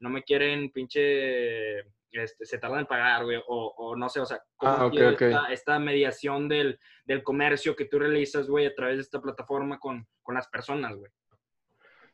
no 0.00 0.08
me 0.08 0.22
quieren 0.22 0.70
pinche, 0.70 1.80
este, 2.10 2.46
se 2.46 2.58
tardan 2.58 2.80
en 2.80 2.86
pagar, 2.86 3.24
güey, 3.24 3.36
o, 3.46 3.74
o, 3.76 3.94
no 3.94 4.08
sé, 4.08 4.20
o 4.20 4.26
sea, 4.26 4.42
¿cómo 4.56 4.72
ah, 4.72 5.48
Esta, 5.50 5.78
mediación 5.78 6.48
del, 6.48 6.80
del, 7.04 7.22
comercio 7.22 7.76
que 7.76 7.84
tú 7.84 7.98
realizas, 7.98 8.48
güey, 8.48 8.64
a 8.64 8.74
través 8.74 8.96
de 8.96 9.02
esta 9.02 9.20
plataforma 9.20 9.78
con, 9.78 10.08
con 10.22 10.34
las 10.34 10.48
personas, 10.48 10.96
güey. 10.96 11.12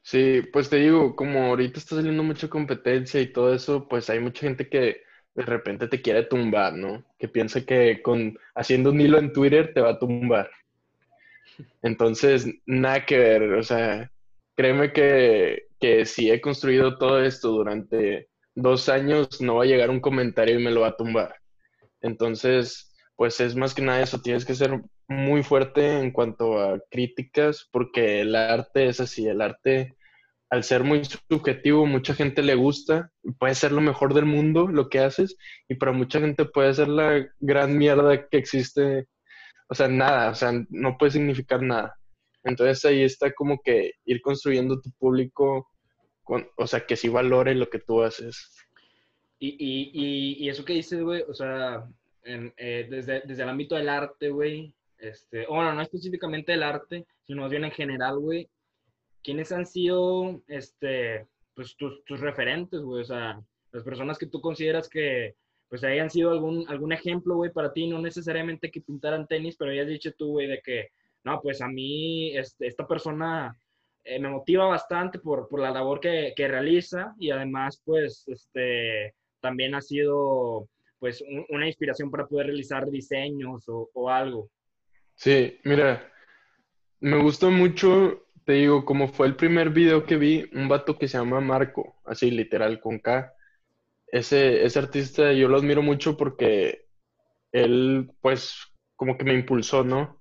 Sí, 0.02 0.42
pues 0.52 0.68
te 0.68 0.76
digo, 0.76 1.16
como 1.16 1.46
ahorita 1.46 1.78
está 1.78 1.96
saliendo 1.96 2.22
mucha 2.22 2.48
competencia 2.48 3.22
y 3.22 3.32
todo 3.32 3.54
eso, 3.54 3.88
pues 3.88 4.10
hay 4.10 4.20
mucha 4.20 4.40
gente 4.40 4.68
que 4.68 5.03
de 5.34 5.42
repente 5.42 5.88
te 5.88 6.00
quiere 6.00 6.24
tumbar, 6.24 6.74
¿no? 6.74 7.04
Que 7.18 7.28
piensa 7.28 7.64
que 7.64 8.00
con 8.02 8.38
haciendo 8.54 8.90
un 8.90 9.00
hilo 9.00 9.18
en 9.18 9.32
Twitter 9.32 9.72
te 9.74 9.80
va 9.80 9.90
a 9.90 9.98
tumbar. 9.98 10.50
Entonces, 11.82 12.46
nada 12.66 13.04
que 13.04 13.18
ver, 13.18 13.42
o 13.54 13.62
sea, 13.62 14.10
créeme 14.56 14.92
que, 14.92 15.66
que 15.80 16.06
si 16.06 16.30
he 16.30 16.40
construido 16.40 16.98
todo 16.98 17.22
esto 17.22 17.50
durante 17.50 18.28
dos 18.54 18.88
años, 18.88 19.40
no 19.40 19.56
va 19.56 19.64
a 19.64 19.66
llegar 19.66 19.90
un 19.90 20.00
comentario 20.00 20.58
y 20.58 20.62
me 20.62 20.70
lo 20.70 20.82
va 20.82 20.88
a 20.88 20.96
tumbar. 20.96 21.36
Entonces, 22.00 22.92
pues 23.16 23.40
es 23.40 23.56
más 23.56 23.74
que 23.74 23.82
nada 23.82 24.02
eso, 24.02 24.20
tienes 24.20 24.44
que 24.44 24.54
ser 24.54 24.80
muy 25.08 25.42
fuerte 25.42 26.00
en 26.00 26.10
cuanto 26.10 26.60
a 26.60 26.80
críticas, 26.90 27.68
porque 27.70 28.20
el 28.20 28.34
arte 28.34 28.86
es 28.86 29.00
así, 29.00 29.26
el 29.26 29.40
arte 29.40 29.96
al 30.54 30.62
ser 30.62 30.84
muy 30.84 31.02
subjetivo, 31.04 31.84
mucha 31.84 32.14
gente 32.14 32.40
le 32.40 32.54
gusta, 32.54 33.10
puede 33.40 33.56
ser 33.56 33.72
lo 33.72 33.80
mejor 33.80 34.14
del 34.14 34.24
mundo 34.24 34.68
lo 34.68 34.88
que 34.88 35.00
haces, 35.00 35.36
y 35.68 35.74
para 35.74 35.90
mucha 35.90 36.20
gente 36.20 36.44
puede 36.44 36.72
ser 36.72 36.86
la 36.86 37.26
gran 37.40 37.76
mierda 37.76 38.28
que 38.28 38.38
existe, 38.38 39.08
o 39.68 39.74
sea, 39.74 39.88
nada, 39.88 40.30
o 40.30 40.34
sea, 40.34 40.52
no 40.68 40.96
puede 40.96 41.10
significar 41.10 41.60
nada. 41.60 41.98
Entonces 42.44 42.84
ahí 42.84 43.02
está 43.02 43.32
como 43.32 43.60
que 43.64 43.94
ir 44.04 44.22
construyendo 44.22 44.80
tu 44.80 44.92
público, 44.92 45.68
con, 46.22 46.46
o 46.56 46.68
sea, 46.68 46.86
que 46.86 46.94
sí 46.94 47.08
valore 47.08 47.56
lo 47.56 47.68
que 47.68 47.80
tú 47.80 48.02
haces. 48.02 48.54
Y, 49.40 49.56
y, 49.58 50.44
y, 50.44 50.48
eso 50.48 50.64
que 50.64 50.74
dices, 50.74 51.02
güey, 51.02 51.24
o 51.28 51.34
sea, 51.34 51.84
eh, 52.22 52.86
desde, 52.88 53.22
desde 53.22 53.42
el 53.42 53.48
ámbito 53.48 53.74
del 53.74 53.88
arte, 53.88 54.28
güey, 54.30 54.72
este, 54.98 55.46
bueno, 55.48 55.74
no 55.74 55.82
específicamente 55.82 56.52
del 56.52 56.62
arte, 56.62 57.06
sino 57.26 57.42
más 57.42 57.50
bien 57.50 57.64
en 57.64 57.72
general, 57.72 58.18
güey, 58.20 58.48
¿quiénes 59.24 59.50
han 59.50 59.66
sido, 59.66 60.42
este, 60.46 61.26
pues, 61.54 61.74
tus, 61.76 62.04
tus 62.04 62.20
referentes, 62.20 62.80
güey? 62.82 63.02
O 63.02 63.04
sea, 63.04 63.40
las 63.72 63.82
personas 63.82 64.18
que 64.18 64.26
tú 64.26 64.40
consideras 64.40 64.88
que, 64.88 65.34
pues, 65.68 65.82
hayan 65.82 66.10
sido 66.10 66.30
algún, 66.30 66.66
algún 66.68 66.92
ejemplo, 66.92 67.34
güey, 67.34 67.50
para 67.50 67.72
ti, 67.72 67.88
no 67.88 68.00
necesariamente 68.00 68.70
que 68.70 68.82
pintaran 68.82 69.26
tenis, 69.26 69.56
pero 69.58 69.72
hayas 69.72 69.88
dicho 69.88 70.12
tú, 70.12 70.32
güey, 70.32 70.46
de 70.46 70.60
que, 70.60 70.90
no, 71.24 71.40
pues, 71.40 71.60
a 71.62 71.68
mí, 71.68 72.36
este, 72.36 72.66
esta 72.66 72.86
persona 72.86 73.58
eh, 74.04 74.20
me 74.20 74.28
motiva 74.28 74.66
bastante 74.66 75.18
por, 75.18 75.48
por 75.48 75.60
la 75.60 75.70
labor 75.70 75.98
que, 75.98 76.34
que, 76.36 76.46
realiza 76.46 77.14
y 77.18 77.30
además, 77.30 77.80
pues, 77.84 78.24
este, 78.28 79.14
también 79.40 79.74
ha 79.74 79.80
sido, 79.80 80.68
pues, 80.98 81.24
una 81.48 81.66
inspiración 81.66 82.10
para 82.10 82.26
poder 82.26 82.48
realizar 82.48 82.88
diseños 82.90 83.68
o, 83.68 83.90
o 83.94 84.10
algo. 84.10 84.50
Sí, 85.14 85.58
mira, 85.64 86.12
me 87.00 87.22
gustó 87.22 87.50
mucho 87.50 88.23
te 88.44 88.54
digo, 88.54 88.84
como 88.84 89.08
fue 89.08 89.26
el 89.26 89.36
primer 89.36 89.70
video 89.70 90.04
que 90.04 90.16
vi, 90.16 90.48
un 90.52 90.68
vato 90.68 90.98
que 90.98 91.08
se 91.08 91.18
llama 91.18 91.40
Marco, 91.40 91.96
así 92.04 92.30
literal, 92.30 92.80
con 92.80 92.98
K. 92.98 93.32
Ese, 94.06 94.64
ese 94.64 94.78
artista 94.78 95.32
yo 95.32 95.48
lo 95.48 95.56
admiro 95.56 95.82
mucho 95.82 96.16
porque 96.16 96.86
él, 97.52 98.10
pues, 98.20 98.54
como 98.96 99.16
que 99.16 99.24
me 99.24 99.34
impulsó, 99.34 99.84
¿no? 99.84 100.20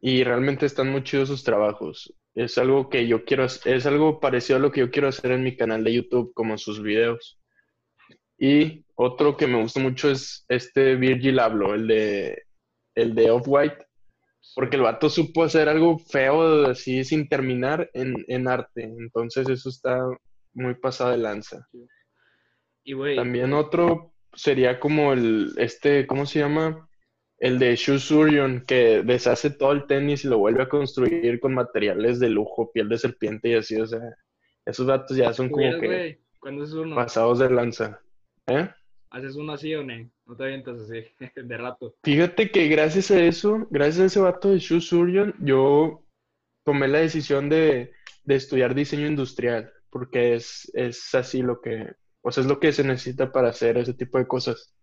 Y 0.00 0.22
realmente 0.24 0.66
están 0.66 0.90
muy 0.90 1.02
chidos 1.02 1.28
sus 1.28 1.44
trabajos. 1.44 2.14
Es 2.34 2.58
algo 2.58 2.88
que 2.88 3.06
yo 3.06 3.24
quiero, 3.24 3.44
es 3.44 3.86
algo 3.86 4.20
parecido 4.20 4.58
a 4.58 4.60
lo 4.60 4.72
que 4.72 4.80
yo 4.80 4.90
quiero 4.90 5.08
hacer 5.08 5.32
en 5.32 5.42
mi 5.42 5.56
canal 5.56 5.84
de 5.84 5.94
YouTube, 5.94 6.32
como 6.34 6.58
sus 6.58 6.82
videos. 6.82 7.40
Y 8.38 8.84
otro 8.96 9.36
que 9.36 9.46
me 9.46 9.60
gusta 9.60 9.80
mucho 9.80 10.10
es 10.10 10.44
este 10.48 10.96
Virgil 10.96 11.38
Abloh, 11.38 11.74
el 11.74 11.86
de, 11.86 12.42
el 12.94 13.14
de 13.14 13.30
Off-White. 13.30 13.83
Porque 14.54 14.76
el 14.76 14.82
vato 14.82 15.10
supo 15.10 15.44
hacer 15.44 15.68
algo 15.68 15.98
feo 15.98 16.66
así 16.66 17.04
sin 17.04 17.28
terminar 17.28 17.90
en, 17.92 18.48
arte. 18.48 18.84
Entonces 18.84 19.48
eso 19.48 19.68
está 19.68 19.98
muy 20.52 20.74
pasado 20.74 21.10
de 21.10 21.18
lanza. 21.18 21.68
Y 22.84 22.94
También 23.16 23.52
otro 23.52 24.12
sería 24.34 24.78
como 24.78 25.12
el, 25.12 25.52
este, 25.56 26.06
¿cómo 26.06 26.26
se 26.26 26.40
llama? 26.40 26.88
El 27.38 27.58
de 27.58 27.74
Shu 27.76 27.98
Suryon, 27.98 28.64
que 28.66 29.02
deshace 29.02 29.50
todo 29.50 29.72
el 29.72 29.86
tenis 29.86 30.24
y 30.24 30.28
lo 30.28 30.38
vuelve 30.38 30.62
a 30.62 30.68
construir 30.68 31.40
con 31.40 31.54
materiales 31.54 32.20
de 32.20 32.30
lujo, 32.30 32.70
piel 32.72 32.88
de 32.88 32.98
serpiente 32.98 33.50
y 33.50 33.54
así, 33.54 33.76
o 33.80 33.86
sea, 33.86 34.00
esos 34.64 34.86
datos 34.86 35.16
ya 35.16 35.32
son 35.32 35.50
como 35.50 35.80
que 35.80 36.20
pasados 36.94 37.40
de 37.40 37.50
lanza. 37.50 38.00
¿Eh? 38.46 38.68
¿Haces 39.14 39.36
uno 39.36 39.52
así 39.52 39.72
o 39.76 39.84
no? 39.84 40.10
No 40.26 40.36
te 40.36 40.42
avientas 40.42 40.80
así, 40.80 41.04
de 41.36 41.56
rato. 41.56 41.94
Fíjate 42.02 42.50
que 42.50 42.66
gracias 42.66 43.12
a 43.12 43.22
eso, 43.22 43.64
gracias 43.70 44.00
a 44.00 44.06
ese 44.06 44.18
vato 44.18 44.50
de 44.50 44.58
Shu 44.58 44.80
Surgeon, 44.80 45.36
yo 45.38 46.02
tomé 46.64 46.88
la 46.88 46.98
decisión 46.98 47.48
de, 47.48 47.92
estudiar 48.26 48.74
diseño 48.74 49.06
industrial, 49.06 49.72
porque 49.88 50.34
es, 50.34 50.68
es 50.74 51.14
así 51.14 51.42
lo 51.42 51.60
que, 51.60 51.92
o 52.22 52.32
sea, 52.32 52.42
es 52.42 52.48
lo 52.48 52.58
que 52.58 52.72
se 52.72 52.82
necesita 52.82 53.30
para 53.30 53.50
hacer 53.50 53.78
ese 53.78 53.94
tipo 53.94 54.18
de 54.18 54.26
cosas. 54.26 54.74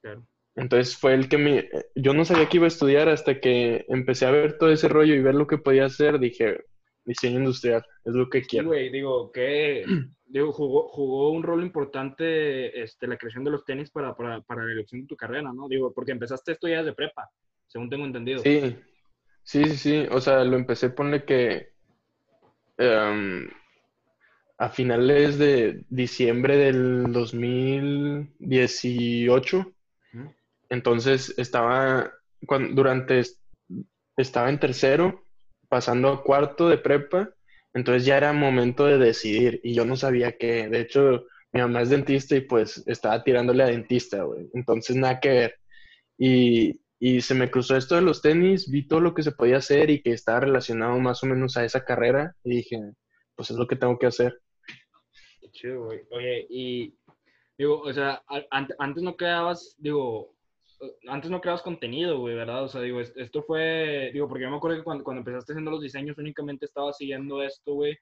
Claro. 0.00 0.26
Entonces 0.54 0.96
fue 0.96 1.12
el 1.12 1.28
que 1.28 1.36
me, 1.36 1.68
yo 1.94 2.14
no 2.14 2.24
sabía 2.24 2.48
que 2.48 2.56
iba 2.56 2.64
a 2.64 2.68
estudiar 2.68 3.10
hasta 3.10 3.38
que 3.38 3.84
empecé 3.88 4.24
a 4.24 4.30
ver 4.30 4.56
todo 4.56 4.72
ese 4.72 4.88
rollo 4.88 5.14
y 5.14 5.20
ver 5.20 5.34
lo 5.34 5.46
que 5.46 5.58
podía 5.58 5.84
hacer, 5.84 6.18
dije, 6.18 6.64
diseño 7.04 7.40
industrial, 7.40 7.84
es 8.06 8.14
lo 8.14 8.30
que 8.30 8.40
quiero. 8.40 8.68
güey, 8.68 8.90
digo, 8.90 9.30
que 9.30 9.84
digo, 10.28 10.52
jugó, 10.52 10.88
jugó 10.88 11.30
un 11.30 11.42
rol 11.42 11.62
importante 11.62 12.82
este, 12.82 13.06
la 13.06 13.16
creación 13.16 13.44
de 13.44 13.50
los 13.50 13.64
tenis 13.64 13.90
para, 13.90 14.14
para, 14.14 14.42
para, 14.42 14.64
la 14.64 14.72
elección 14.72 15.00
de 15.00 15.06
tu 15.06 15.16
carrera, 15.16 15.52
¿no? 15.52 15.68
Digo, 15.68 15.92
porque 15.92 16.12
empezaste 16.12 16.52
esto 16.52 16.68
ya 16.68 16.82
de 16.82 16.92
prepa, 16.92 17.30
según 17.66 17.88
tengo 17.88 18.04
entendido. 18.04 18.40
Sí, 18.40 18.76
sí, 19.42 19.64
sí, 19.64 19.76
sí. 19.76 20.06
O 20.10 20.20
sea, 20.20 20.44
lo 20.44 20.56
empecé, 20.56 20.90
ponle 20.90 21.24
que 21.24 21.72
em, 22.76 23.48
a 24.58 24.68
finales 24.68 25.38
de 25.38 25.84
diciembre 25.88 26.56
del 26.56 27.12
2018. 27.12 29.72
Entonces 30.70 31.32
estaba, 31.38 32.12
cuando, 32.46 32.74
durante, 32.74 33.22
estaba 34.18 34.50
en 34.50 34.60
tercero, 34.60 35.24
pasando 35.68 36.08
a 36.08 36.22
cuarto 36.22 36.68
de 36.68 36.76
prepa 36.76 37.30
entonces 37.74 38.04
ya 38.04 38.16
era 38.16 38.32
momento 38.32 38.86
de 38.86 38.98
decidir 38.98 39.60
y 39.62 39.74
yo 39.74 39.84
no 39.84 39.96
sabía 39.96 40.36
qué. 40.36 40.68
De 40.68 40.80
hecho, 40.80 41.26
mi 41.52 41.60
mamá 41.60 41.82
es 41.82 41.90
dentista 41.90 42.36
y 42.36 42.42
pues 42.42 42.82
estaba 42.86 43.22
tirándole 43.22 43.62
a 43.62 43.66
dentista, 43.68 44.22
güey. 44.22 44.48
Entonces 44.54 44.96
nada 44.96 45.20
que 45.20 45.28
ver. 45.28 45.54
Y, 46.18 46.80
y 46.98 47.20
se 47.20 47.34
me 47.34 47.50
cruzó 47.50 47.76
esto 47.76 47.94
de 47.94 48.02
los 48.02 48.22
tenis, 48.22 48.70
vi 48.70 48.86
todo 48.86 49.00
lo 49.00 49.14
que 49.14 49.22
se 49.22 49.32
podía 49.32 49.58
hacer 49.58 49.90
y 49.90 50.02
que 50.02 50.12
estaba 50.12 50.40
relacionado 50.40 50.98
más 50.98 51.22
o 51.22 51.26
menos 51.26 51.56
a 51.56 51.64
esa 51.64 51.84
carrera 51.84 52.34
y 52.42 52.56
dije, 52.56 52.80
pues 53.36 53.50
es 53.50 53.56
lo 53.56 53.66
que 53.66 53.76
tengo 53.76 53.98
que 53.98 54.06
hacer. 54.06 54.40
Chido, 55.52 55.84
güey. 55.84 56.00
Oye, 56.10 56.46
y 56.50 56.94
digo, 57.56 57.80
o 57.80 57.92
sea, 57.92 58.22
antes 58.50 59.02
no 59.02 59.16
quedabas, 59.16 59.74
digo, 59.78 60.34
antes 61.08 61.30
no 61.30 61.40
creabas 61.40 61.62
contenido, 61.62 62.18
güey, 62.20 62.34
¿verdad? 62.34 62.64
O 62.64 62.68
sea, 62.68 62.80
digo, 62.80 63.00
esto 63.00 63.42
fue, 63.42 64.10
digo, 64.12 64.28
porque 64.28 64.44
yo 64.44 64.50
me 64.50 64.56
acuerdo 64.56 64.78
que 64.78 64.84
cuando, 64.84 65.04
cuando 65.04 65.20
empezaste 65.20 65.52
haciendo 65.52 65.70
los 65.70 65.82
diseños 65.82 66.18
únicamente 66.18 66.66
estaba 66.66 66.92
siguiendo 66.92 67.42
esto, 67.42 67.74
güey, 67.74 67.98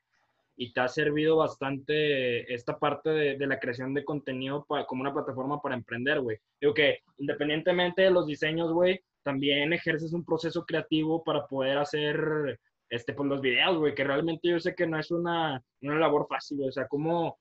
y 0.56 0.72
te 0.72 0.80
ha 0.80 0.88
servido 0.88 1.36
bastante 1.36 2.52
esta 2.52 2.78
parte 2.78 3.10
de, 3.10 3.36
de 3.36 3.46
la 3.46 3.58
creación 3.60 3.92
de 3.94 4.04
contenido 4.04 4.64
para, 4.66 4.86
como 4.86 5.02
una 5.02 5.12
plataforma 5.12 5.60
para 5.60 5.74
emprender, 5.74 6.20
güey. 6.20 6.38
Digo 6.60 6.74
que 6.74 7.00
independientemente 7.18 8.02
de 8.02 8.10
los 8.10 8.26
diseños, 8.26 8.72
güey, 8.72 9.00
también 9.26 9.72
ejerces 9.72 10.12
un 10.12 10.24
proceso 10.24 10.64
creativo 10.64 11.24
para 11.24 11.46
poder 11.46 11.78
hacer, 11.78 12.60
este, 12.88 13.12
pues 13.12 13.28
los 13.28 13.40
videos, 13.40 13.76
güey, 13.76 13.94
que 13.94 14.04
realmente 14.04 14.48
yo 14.48 14.60
sé 14.60 14.74
que 14.74 14.86
no 14.86 14.98
es 14.98 15.10
una, 15.10 15.60
una 15.82 15.98
labor 15.98 16.26
fácil. 16.28 16.62
O 16.62 16.70
sea, 16.70 16.86
¿cómo, 16.86 17.36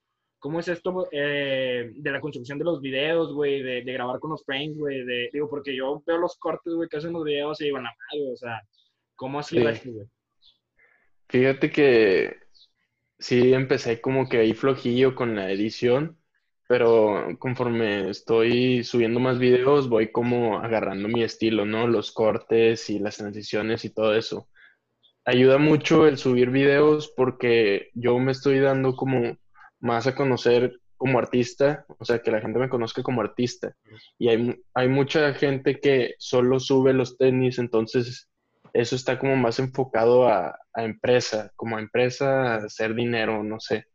¿Cómo 0.46 0.60
es 0.60 0.68
esto 0.68 1.08
eh, 1.12 1.92
de 1.96 2.12
la 2.12 2.22
construcción 2.22 2.60
de 2.60 2.66
los 2.66 2.80
videos, 2.80 3.34
güey? 3.34 3.64
De, 3.64 3.82
grabar 3.82 4.20
con 4.20 4.30
los 4.30 4.46
frames, 4.46 4.78
güey. 4.78 5.04
Digo, 5.34 5.50
porque 5.50 5.75
yo 5.75 6.04
veo 6.06 6.20
los 6.20 6.38
cortes, 6.38 6.72
güey, 6.72 6.88
que 6.88 6.98
hacen 6.98 7.14
los 7.14 7.24
videos 7.24 7.60
y 7.62 7.64
digo, 7.64 7.80
nada, 7.80 7.96
o 8.32 8.36
sea, 8.36 8.62
¿cómo 9.16 9.40
ha 9.40 9.44
sido 9.44 9.68
esto, 9.68 9.92
güey? 9.92 10.06
Fíjate 11.30 11.72
que 11.72 12.36
sí 13.18 13.54
empecé 13.54 14.00
como 14.00 14.30
que 14.30 14.38
ahí 14.38 14.54
flojillo 14.54 15.16
con 15.16 15.36
la 15.36 15.52
edición, 15.52 16.20
pero 16.68 17.25
conforme 17.40 18.12
estoy 18.12 18.84
subiendo 18.84 19.20
más 19.20 19.40
videos, 19.40 19.90
voy 19.90 20.12
como 20.12 20.60
agarrando 20.60 21.08
mi 21.08 21.24
estilo, 21.24 21.66
¿no? 21.66 21.88
Los 21.88 22.12
cortes 22.12 22.88
y 22.92 23.00
las 23.00 23.18
transiciones 23.18 23.84
y 23.84 23.90
todo 23.90 24.14
eso. 24.14 24.48
Ayuda 25.25 25.58
mucho 25.58 26.06
el 26.06 26.20
subir 26.20 26.52
videos 26.52 27.12
porque 27.18 27.90
yo 27.96 28.20
me 28.20 28.32
estoy 28.32 28.60
dando 28.60 28.96
como 28.96 29.40
más 29.79 30.08
a 30.08 30.15
conocer 30.15 30.79
como 30.98 31.20
artista, 31.20 31.86
o 32.00 32.05
sea, 32.05 32.20
que 32.20 32.32
la 32.32 32.41
gente 32.41 32.60
me 32.60 32.70
conozca 32.70 33.03
como 33.03 33.22
artista. 33.22 33.75
Y 34.17 34.29
hay, 34.29 34.55
hay 34.74 34.88
mucha 34.88 35.34
gente 35.34 35.79
que 35.79 36.15
solo 36.17 36.60
sube 36.60 36.94
los 36.94 37.17
tenis, 37.17 37.60
entonces 37.60 38.29
eso 38.74 38.96
está 38.96 39.20
como 39.20 39.36
más 39.36 39.60
enfocado 39.60 40.27
a, 40.27 40.58
a 40.74 40.84
empresa, 40.84 41.51
como 41.55 41.77
a 41.77 41.82
empresa, 41.82 42.53
a 42.53 42.55
hacer 42.65 42.96
dinero, 42.96 43.44
no 43.44 43.60
sé. 43.60 43.86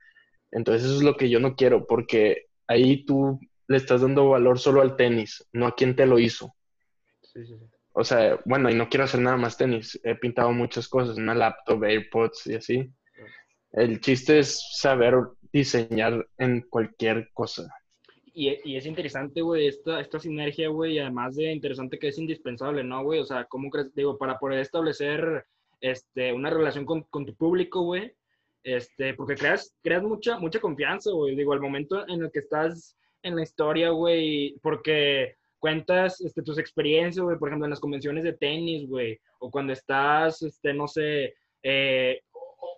Entonces 0.50 0.84
eso 0.84 0.96
es 0.96 1.02
lo 1.02 1.16
que 1.16 1.30
yo 1.30 1.40
no 1.40 1.54
quiero, 1.54 1.87
porque 1.87 2.46
ahí 2.66 3.04
tú 3.04 3.40
le 3.68 3.76
estás 3.76 4.02
dando 4.02 4.28
valor 4.28 4.58
solo 4.58 4.80
al 4.80 4.96
tenis, 4.96 5.46
no 5.52 5.66
a 5.66 5.75
quien 5.75 5.94
te 5.94 6.06
lo 6.06 6.18
hizo. 6.18 6.54
Sí, 7.22 7.44
sí, 7.46 7.54
O 7.92 8.02
sea, 8.02 8.40
bueno, 8.44 8.68
y 8.68 8.75
no 8.75 8.88
quiero 8.88 9.04
hacer 9.04 9.20
nada 9.20 9.37
más 9.37 9.56
tenis. 9.56 10.00
He 10.02 10.16
pintado 10.16 10.50
muchas 10.52 10.88
cosas, 10.88 11.16
una 11.16 11.34
laptop, 11.34 11.84
AirPods 11.84 12.49
y 12.49 12.54
así. 12.56 12.92
El 13.72 14.00
chiste 14.00 14.40
es 14.40 14.60
saber 14.72 15.14
diseñar 15.52 16.26
en 16.38 16.62
cualquier 16.62 17.30
cosa. 17.33 17.73
Y, 18.33 18.76
es 18.76 18.87
interesante, 18.87 19.42
güey, 19.42 19.66
esta, 19.66 20.00
esta 20.00 20.21
sinergia, 20.21 20.69
güey, 20.69 20.99
además 20.99 21.37
de 21.37 21.52
interesante 21.52 21.99
que 21.99 22.09
es 22.09 22.19
indispensable, 22.19 22.85
¿no, 22.85 23.02
güey? 23.02 23.21
O 23.21 23.25
sea, 23.25 23.45
¿cómo 23.45 23.69
crees? 23.71 23.92
Digo, 23.95 24.16
para 24.16 24.38
poder 24.38 24.61
establecer 24.61 25.45
este, 25.80 26.33
una 26.33 26.49
relación 26.49 26.85
con, 26.87 27.02
con 27.02 27.26
tu 27.26 27.35
público, 27.35 27.83
güey, 27.83 28.12
este, 28.62 29.14
porque 29.14 29.35
creas, 29.35 29.75
creas 29.83 30.02
mucha, 30.02 30.38
mucha 30.38 30.61
confianza, 30.61 31.11
güey. 31.11 31.35
Digo, 31.35 31.52
al 31.52 31.61
momento 31.61 32.07
en 32.09 32.23
el 32.23 32.30
que 32.30 32.40
estás 32.40 32.97
en 33.23 33.37
la 33.37 33.42
historia, 33.42 33.90
güey, 33.90 34.57
porque 34.62 35.37
cuentas 35.59 36.21
este, 36.21 36.42
tus 36.42 36.59
experiencias, 36.59 37.25
güey, 37.25 37.38
por 37.38 37.49
ejemplo, 37.49 37.66
en 37.66 37.71
las 37.71 37.80
convenciones 37.80 38.25
de 38.25 38.33
tenis, 38.33 38.88
güey, 38.88 39.19
o 39.40 39.50
cuando 39.50 39.73
estás, 39.73 40.42
este, 40.42 40.73
no 40.73 40.88
sé, 40.88 41.35
eh, 41.62 42.23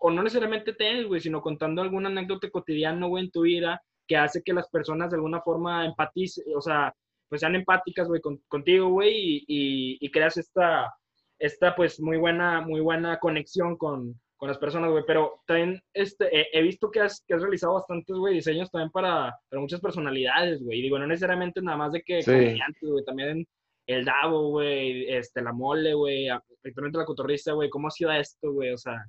o 0.01 0.11
no 0.11 0.23
necesariamente 0.23 0.73
tenis, 0.73 1.07
güey, 1.07 1.21
sino 1.21 1.41
contando 1.41 1.83
alguna 1.83 2.09
anécdota 2.09 2.51
cotidiana, 2.51 3.07
güey, 3.07 3.25
en 3.25 3.31
tu 3.31 3.43
vida 3.43 3.81
que 4.07 4.17
hace 4.17 4.43
que 4.43 4.53
las 4.53 4.69
personas 4.69 5.11
de 5.11 5.17
alguna 5.17 5.41
forma 5.41 5.87
empaticen, 5.87 6.45
o 6.57 6.61
sea, 6.61 6.95
pues 7.29 7.41
sean 7.41 7.55
empáticas, 7.55 8.09
güey, 8.09 8.21
contigo, 8.49 8.91
güey, 8.91 9.45
y, 9.47 9.99
y, 10.01 10.11
creas 10.11 10.37
esta, 10.37 10.93
esta, 11.39 11.75
pues, 11.75 11.99
muy 12.01 12.19
buena, 12.19 12.61
muy 12.61 12.81
buena 12.81 13.19
conexión 13.19 13.77
con, 13.77 14.21
con 14.37 14.49
las 14.49 14.59
personas, 14.59 14.91
güey. 14.91 15.05
Pero 15.07 15.41
también 15.47 15.81
este, 15.95 16.29
he 16.53 16.63
visto 16.63 16.91
que 16.91 17.01
has, 17.01 17.25
que 17.27 17.35
has 17.35 17.41
realizado 17.41 17.75
bastantes, 17.75 18.15
güey, 18.17 18.35
diseños 18.35 18.71
también 18.71 18.91
para, 18.91 19.35
para 19.49 19.61
muchas 19.63 19.81
personalidades, 19.81 20.63
güey. 20.63 20.81
Y 20.81 20.83
digo, 20.83 20.99
no 20.99 21.07
necesariamente 21.07 21.63
nada 21.63 21.79
más 21.79 21.93
de 21.93 22.03
que 22.03 22.23
sí. 22.23 22.59
güey, 22.83 23.05
también 23.07 23.47
el 23.87 24.05
Davo, 24.05 24.51
güey, 24.51 25.09
este, 25.09 25.41
la 25.41 25.53
Mole, 25.53 25.95
güey, 25.95 26.29
actualmente 26.29 26.99
la 26.99 27.07
Cotorrista, 27.07 27.53
güey. 27.53 27.71
¿Cómo 27.71 27.89
ha 27.89 27.91
sido 27.91 28.13
esto, 28.13 28.53
güey? 28.53 28.73
O 28.73 28.79
sea... 28.79 29.03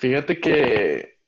Fíjate 0.00 0.40
que 0.40 1.18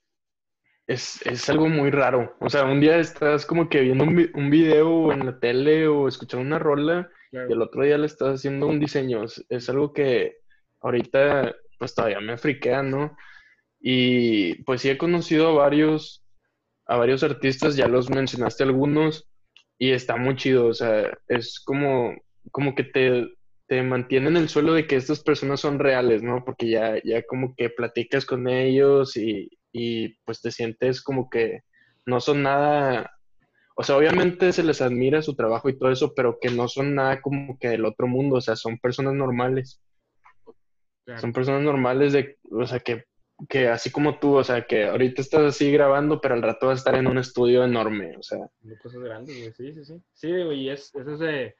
es, 0.86 1.20
algo 1.50 1.68
muy 1.68 1.90
raro. 1.90 2.34
O 2.40 2.48
sea, 2.48 2.64
un 2.64 2.80
día 2.80 2.98
estás 2.98 3.44
como 3.44 3.68
que 3.68 3.82
viendo 3.82 4.04
un, 4.04 4.50
video 4.50 5.12
en 5.12 5.26
la 5.26 5.38
tele 5.38 5.86
o 5.86 6.08
escuchando 6.08 6.46
una 6.46 6.58
rola 6.58 7.10
y 7.30 7.36
el 7.36 7.60
otro 7.60 7.82
día 7.82 7.98
le 7.98 8.06
estás 8.06 8.36
haciendo 8.36 8.66
un 8.66 8.80
diseño. 8.80 9.24
Es, 9.50 9.68
algo 9.68 9.92
que 9.92 10.38
ahorita 10.80 11.54
pues 11.78 11.94
todavía 11.94 12.20
me 12.20 12.38
friquea, 12.38 12.82
¿no? 12.82 13.14
Y 13.78 14.62
pues 14.62 14.80
sí 14.80 14.88
he 14.88 14.96
conocido 14.96 15.48
a 15.48 15.64
varios, 15.64 16.24
a 16.86 16.96
varios 16.96 17.22
artistas, 17.22 17.76
ya 17.76 17.88
los 17.88 18.08
mencionaste 18.08 18.62
algunos, 18.62 19.28
y 19.76 19.90
está 19.90 20.16
muy 20.16 20.36
chido. 20.36 20.66
O 20.68 20.74
sea, 20.74 21.10
es 21.28 21.60
como, 21.60 22.16
como 22.50 22.74
que 22.74 22.84
te, 22.84 23.34
te 23.72 23.82
mantiene 23.82 24.28
en 24.28 24.36
el 24.36 24.50
suelo 24.50 24.74
de 24.74 24.86
que 24.86 24.96
estas 24.96 25.22
personas 25.22 25.60
son 25.60 25.78
reales, 25.78 26.22
¿no? 26.22 26.44
Porque 26.44 26.68
ya, 26.68 27.00
ya 27.02 27.22
como 27.22 27.54
que 27.56 27.70
platicas 27.70 28.26
con 28.26 28.46
ellos 28.46 29.16
y, 29.16 29.48
y 29.72 30.10
pues 30.26 30.42
te 30.42 30.50
sientes 30.50 31.00
como 31.00 31.30
que 31.30 31.62
no 32.04 32.20
son 32.20 32.42
nada, 32.42 33.10
o 33.74 33.82
sea, 33.82 33.96
obviamente 33.96 34.52
se 34.52 34.62
les 34.62 34.82
admira 34.82 35.22
su 35.22 35.34
trabajo 35.34 35.70
y 35.70 35.78
todo 35.78 35.90
eso, 35.90 36.12
pero 36.14 36.36
que 36.38 36.50
no 36.50 36.68
son 36.68 36.94
nada 36.94 37.22
como 37.22 37.58
que 37.58 37.70
del 37.70 37.86
otro 37.86 38.06
mundo, 38.06 38.36
o 38.36 38.40
sea, 38.42 38.56
son 38.56 38.78
personas 38.78 39.14
normales. 39.14 39.80
Son 41.16 41.32
personas 41.32 41.62
normales 41.62 42.12
de, 42.12 42.36
o 42.50 42.66
sea, 42.66 42.80
que, 42.80 43.04
que 43.48 43.68
así 43.68 43.90
como 43.90 44.18
tú, 44.18 44.34
o 44.34 44.44
sea, 44.44 44.66
que 44.66 44.84
ahorita 44.84 45.22
estás 45.22 45.44
así 45.44 45.72
grabando, 45.72 46.20
pero 46.20 46.34
al 46.34 46.42
rato 46.42 46.66
vas 46.66 46.74
a 46.74 46.80
estar 46.80 46.94
en 46.96 47.06
un 47.06 47.16
estudio 47.16 47.64
enorme, 47.64 48.18
o 48.18 48.22
sea. 48.22 48.38
Cosas 48.82 49.00
grandes, 49.00 49.34
güey, 49.34 49.52
sí, 49.54 49.72
sí, 49.72 49.82
sí. 49.82 50.02
Sí, 50.12 50.28
güey, 50.28 50.60
y 50.64 50.68
es, 50.68 50.94
es 50.94 51.06
ese, 51.06 51.56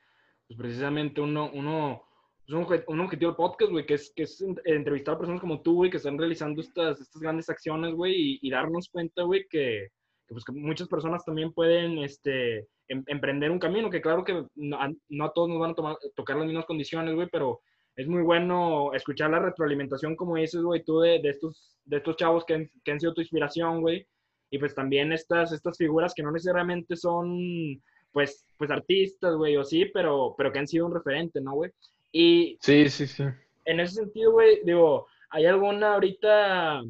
pues 0.52 0.68
precisamente 0.68 1.20
uno, 1.20 1.50
uno 1.52 2.02
un, 2.48 2.66
un, 2.88 3.00
objetivo 3.00 3.30
del 3.30 3.36
podcast, 3.36 3.70
güey, 3.70 3.86
que 3.86 3.94
es, 3.94 4.12
es 4.16 4.44
entrevistar 4.64 5.14
a 5.14 5.18
personas 5.18 5.40
como 5.40 5.62
tú, 5.62 5.76
güey, 5.76 5.90
que 5.90 5.96
están 5.96 6.18
realizando 6.18 6.60
estas, 6.60 7.00
estas 7.00 7.22
grandes 7.22 7.48
acciones, 7.48 7.94
güey, 7.94 8.38
y, 8.42 8.50
darnos 8.50 8.88
cuenta, 8.90 9.22
güey, 9.22 9.46
que, 9.48 9.88
pues, 10.28 10.44
que 10.44 10.52
muchas 10.52 10.88
personas 10.88 11.24
también 11.24 11.52
pueden 11.52 11.98
este, 11.98 12.68
em, 12.88 13.02
emprender 13.06 13.50
un 13.50 13.58
camino, 13.58 13.88
que 13.88 14.02
claro 14.02 14.24
que 14.24 14.44
no, 14.54 14.78
no 15.08 15.24
a 15.24 15.32
todos 15.32 15.48
nos 15.48 15.60
van 15.60 15.70
a 15.70 15.96
tocar 16.14 16.36
las 16.36 16.46
mismas 16.46 16.66
condiciones, 16.66 17.14
güey, 17.14 17.28
pero 17.30 17.60
es 17.96 18.06
muy 18.06 18.22
bueno 18.22 18.92
escuchar 18.94 19.30
la 19.30 19.38
retroalimentación, 19.38 20.16
como 20.16 20.36
dices, 20.36 20.62
güey, 20.62 20.84
tú 20.84 21.00
de, 21.00 21.20
estos, 21.24 21.78
de 21.84 21.98
estos 21.98 22.16
chavos 22.16 22.44
que 22.44 22.68
que 22.84 22.92
han 22.92 23.00
sido 23.00 23.14
tu 23.14 23.20
inspiración, 23.20 23.80
güey, 23.80 24.06
y 24.50 24.58
pues 24.58 24.74
también 24.74 25.12
estas, 25.12 25.52
estas 25.52 25.78
figuras 25.78 26.12
que 26.14 26.22
no 26.22 26.30
necesariamente 26.30 26.96
son, 26.96 27.82
pues, 28.12 28.46
pues 28.56 28.70
artistas, 28.70 29.34
güey, 29.34 29.56
o 29.56 29.64
sí, 29.64 29.86
pero, 29.86 30.34
pero 30.36 30.52
que 30.52 30.58
han 30.58 30.68
sido 30.68 30.86
un 30.86 30.94
referente, 30.94 31.40
¿no, 31.40 31.54
güey? 31.54 31.70
Y 32.12 32.58
sí, 32.60 32.88
sí, 32.88 33.06
sí. 33.06 33.24
En 33.64 33.80
ese 33.80 33.94
sentido, 33.94 34.32
güey, 34.32 34.60
digo, 34.64 35.06
¿hay 35.30 35.46
alguna 35.46 35.94
ahorita 35.94 36.82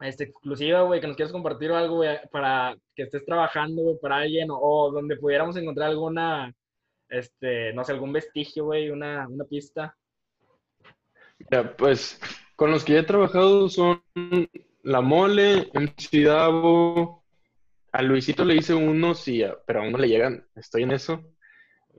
este, 0.00 0.24
exclusiva, 0.24 0.82
güey, 0.82 1.00
que 1.00 1.08
nos 1.08 1.16
quieras 1.16 1.32
compartir 1.32 1.72
algo, 1.72 1.96
güey, 1.96 2.18
para 2.30 2.76
que 2.94 3.02
estés 3.02 3.24
trabajando, 3.24 3.82
güey, 3.82 3.98
para 4.00 4.18
alguien, 4.18 4.48
o, 4.50 4.90
donde 4.92 5.16
pudiéramos 5.16 5.56
encontrar 5.56 5.90
alguna, 5.90 6.54
este, 7.08 7.72
no 7.72 7.84
sé, 7.84 7.92
algún 7.92 8.12
vestigio, 8.12 8.66
güey, 8.66 8.90
una, 8.90 9.26
una 9.28 9.44
pista? 9.44 9.96
Pues, 11.76 12.20
con 12.56 12.70
los 12.70 12.84
que 12.84 12.94
ya 12.94 13.00
he 13.00 13.04
trabajado 13.04 13.68
son 13.68 14.02
La 14.82 15.00
Mole, 15.00 15.70
MC 15.74 16.24
Davo, 16.24 17.17
a 17.92 18.02
Luisito 18.02 18.44
le 18.44 18.56
hice 18.56 18.74
unos, 18.74 19.26
y 19.28 19.44
pero 19.66 19.80
aún 19.80 19.92
no 19.92 19.98
le 19.98 20.08
llegan, 20.08 20.46
estoy 20.54 20.82
en 20.82 20.92
eso. 20.92 21.24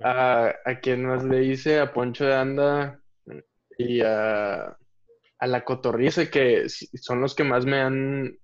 A, 0.02 0.54
a 0.64 0.80
quien 0.80 1.06
más 1.06 1.24
le 1.26 1.44
hice, 1.44 1.80
a 1.80 1.92
Poncho 1.92 2.26
de 2.26 2.34
Anda 2.36 3.02
y 3.78 4.02
a, 4.02 4.78
a 5.40 5.48
la 5.48 5.66
Cotorriza, 5.66 6.30
que 6.30 6.70
son 6.70 7.22
los 7.22 7.36
que 7.36 7.44
más 7.44 7.66
me 7.66 7.82
han, 7.82 8.38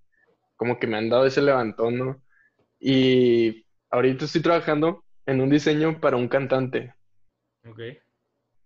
como 0.55 0.79
que 0.79 0.87
me 0.87 0.97
han 0.97 1.09
dado 1.09 1.25
ese 1.25 1.41
levantón, 1.41 1.97
¿no? 1.97 2.21
Y 2.79 3.65
ahorita 3.89 4.25
estoy 4.25 4.41
trabajando 4.41 5.05
en 5.25 5.41
un 5.41 5.49
diseño 5.49 5.99
para 5.99 6.17
un 6.17 6.27
cantante. 6.27 6.93
Ok. 7.67 7.79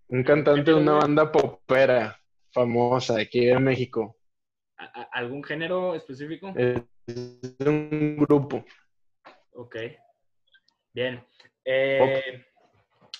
Un 0.07 0.23
cantante 0.23 0.71
de 0.71 0.77
una 0.77 0.93
banda 0.93 1.31
popera 1.31 2.19
famosa 2.51 3.19
aquí 3.19 3.47
en 3.49 3.63
México. 3.63 4.17
¿Algún 5.11 5.43
género 5.43 5.93
específico? 5.93 6.53
Es 6.55 6.81
un 7.65 8.17
grupo. 8.17 8.65
Ok. 9.53 9.75
Bien. 10.93 11.23
Eh, 11.65 12.45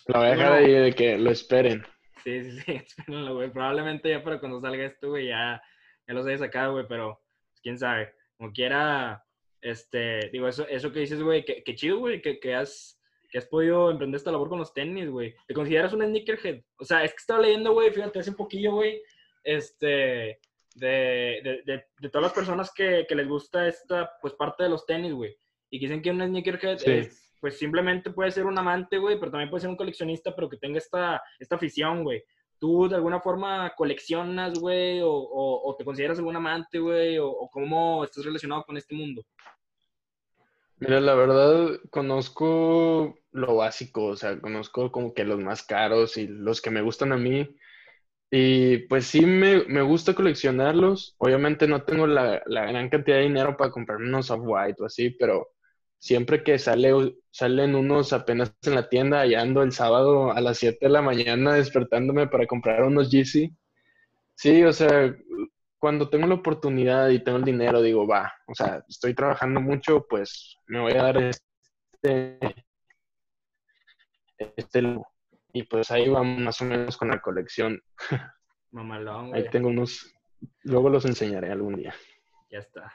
la 0.08 0.20
voy 0.20 0.28
a 0.28 0.32
dejar 0.32 0.54
ahí 0.54 0.72
de 0.72 0.94
que 0.94 1.18
lo 1.18 1.32
esperen. 1.32 1.84
Sí, 2.24 2.44
sí, 2.44 2.62
sí, 2.62 2.72
espérenlo, 2.98 3.36
güey. 3.36 3.52
Probablemente 3.52 4.10
ya 4.10 4.24
para 4.24 4.40
cuando 4.40 4.60
salga 4.60 4.86
esto, 4.86 5.10
güey, 5.10 5.28
ya, 5.28 5.62
ya 6.08 6.14
los 6.14 6.26
haya 6.26 6.38
sacado, 6.38 6.74
güey, 6.74 6.86
pero 6.88 7.22
pues, 7.50 7.62
quién 7.62 7.78
sabe. 7.78 8.14
Como 8.38 8.52
quiera, 8.52 9.24
este, 9.62 10.30
digo, 10.32 10.48
eso, 10.48 10.68
eso 10.68 10.92
que 10.92 11.02
dices, 11.02 11.22
güey, 11.22 11.44
que, 11.46 11.76
chido, 11.76 12.00
güey, 12.00 12.22
que, 12.22 12.40
que, 12.40 12.56
has, 12.56 13.00
que 13.30 13.38
has 13.38 13.46
podido 13.46 13.92
emprender 13.92 14.18
esta 14.18 14.32
labor 14.32 14.50
con 14.50 14.60
los 14.60 14.74
tenis, 14.74 15.10
güey. 15.10 15.36
¿Te 15.48 15.54
consideras 15.54 15.94
un 15.94 16.02
sneakerhead? 16.02 16.62
O 16.78 16.86
sea, 16.86 17.04
es 17.04 17.12
que 17.12 17.18
estaba 17.18 17.42
leyendo, 17.42 17.74
güey, 17.74 17.92
fíjate, 17.92 18.20
hace 18.20 18.32
un 18.32 18.36
poquillo, 18.36 18.74
güey, 18.74 19.02
este, 19.44 20.40
de, 20.76 21.62
de, 21.66 21.86
de, 22.00 22.10
todas 22.10 22.24
las 22.24 22.34
personas 22.34 22.72
que, 22.74 23.06
que, 23.08 23.16
les 23.16 23.28
gusta 23.28 23.68
esta, 23.68 24.12
pues, 24.22 24.34
parte 24.34 24.64
de 24.64 24.70
los 24.70 24.86
tenis, 24.86 25.14
güey. 25.14 25.36
Y 25.70 25.80
dicen 25.80 26.02
que 26.02 26.12
un 26.12 26.22
sneakerhead 26.22 26.88
es 26.88 27.30
pues 27.40 27.58
simplemente 27.58 28.12
puede 28.12 28.32
ser 28.32 28.46
un 28.46 28.58
amante, 28.58 28.98
güey, 28.98 29.20
pero 29.20 29.32
también 29.32 29.50
puede 29.50 29.62
ser 29.62 29.70
un 29.70 29.78
coleccionista, 29.78 30.36
pero 30.36 30.50
que 30.50 30.58
tenga 30.58 30.78
esta, 30.78 31.22
esta 31.40 31.56
afición, 31.56 32.04
güey. 32.04 32.24
¿Tú 32.58 32.90
de 32.90 32.96
alguna 32.96 33.22
forma 33.22 33.74
coleccionas, 33.76 34.60
güey, 34.60 35.00
o, 35.02 35.76
te 35.78 35.86
consideras 35.86 36.18
algún 36.18 36.36
amante, 36.36 36.80
güey, 36.80 37.18
o, 37.18 37.50
cómo 37.52 38.04
estás 38.04 38.26
relacionado 38.26 38.64
con 38.66 38.76
este 38.76 38.94
mundo? 38.94 39.24
Mira, 40.78 41.00
la 41.00 41.14
verdad, 41.14 41.80
conozco 41.90 43.18
lo 43.32 43.56
básico, 43.56 44.06
o 44.06 44.16
sea, 44.16 44.40
conozco 44.40 44.92
como 44.92 45.14
que 45.14 45.24
los 45.24 45.40
más 45.40 45.64
caros 45.64 46.18
y 46.18 46.28
los 46.28 46.62
que 46.62 46.70
me 46.70 46.82
gustan 46.82 47.14
a 47.14 47.18
mí. 47.18 47.48
Y 48.32 48.80
pues 48.88 49.08
sí, 49.08 49.26
me, 49.26 49.66
me 49.66 49.82
gusta 49.82 50.14
coleccionarlos. 50.14 51.16
Obviamente 51.18 51.68
no 51.68 51.84
tengo 51.84 52.06
la, 52.06 52.42
la, 52.46 52.66
gran 52.66 52.90
cantidad 52.90 53.18
de 53.18 53.24
dinero 53.24 53.58
para 53.58 53.72
comprarme 53.72 54.08
unos 54.08 54.30
off-white 54.30 54.84
o 54.84 54.86
así, 54.86 55.10
pero 55.12 55.50
siempre 55.98 56.44
que 56.44 56.60
sale, 56.60 57.16
salen 57.32 57.76
unos 57.76 58.14
apenas 58.14 58.54
en 58.64 58.76
la 58.76 58.88
tienda, 58.90 59.22
allá 59.22 59.42
ando 59.42 59.64
el 59.64 59.72
sábado 59.72 60.32
a 60.32 60.42
las 60.42 60.60
7 60.60 60.78
de 60.82 60.90
la 60.90 61.02
mañana 61.02 61.56
despertándome 61.56 62.28
para 62.28 62.46
comprar 62.48 62.84
unos 62.84 63.10
GC. 63.12 63.52
Sí, 64.36 64.64
o 64.64 64.74
sea, 64.74 65.16
cuando 65.80 66.10
tengo 66.10 66.28
la 66.28 66.36
oportunidad 66.36 67.10
y 67.10 67.24
tengo 67.24 67.40
el 67.40 67.46
dinero, 67.46 67.82
digo, 67.82 68.08
va, 68.08 68.34
o 68.48 68.56
sea, 68.56 68.84
estoy 68.88 69.14
trabajando 69.16 69.62
mucho, 69.62 70.06
pues 70.10 70.56
me 70.68 70.80
voy 70.82 70.94
a 70.94 71.04
dar 71.04 71.18
este, 71.18 72.40
este 74.58 74.98
y 75.54 75.64
pues 75.64 75.92
ahí 75.92 76.10
vamos 76.10 76.40
más 76.40 76.62
o 76.62 76.66
menos 76.66 76.98
con 76.98 77.10
la 77.10 77.20
colección. 77.20 77.82
Mamalón, 78.72 79.34
Ahí 79.34 79.46
tengo 79.50 79.70
unos, 79.70 80.14
luego 80.64 80.90
los 80.90 81.06
enseñaré 81.06 81.52
algún 81.52 81.76
día. 81.76 81.94
Ya 82.52 82.60
está 82.60 82.94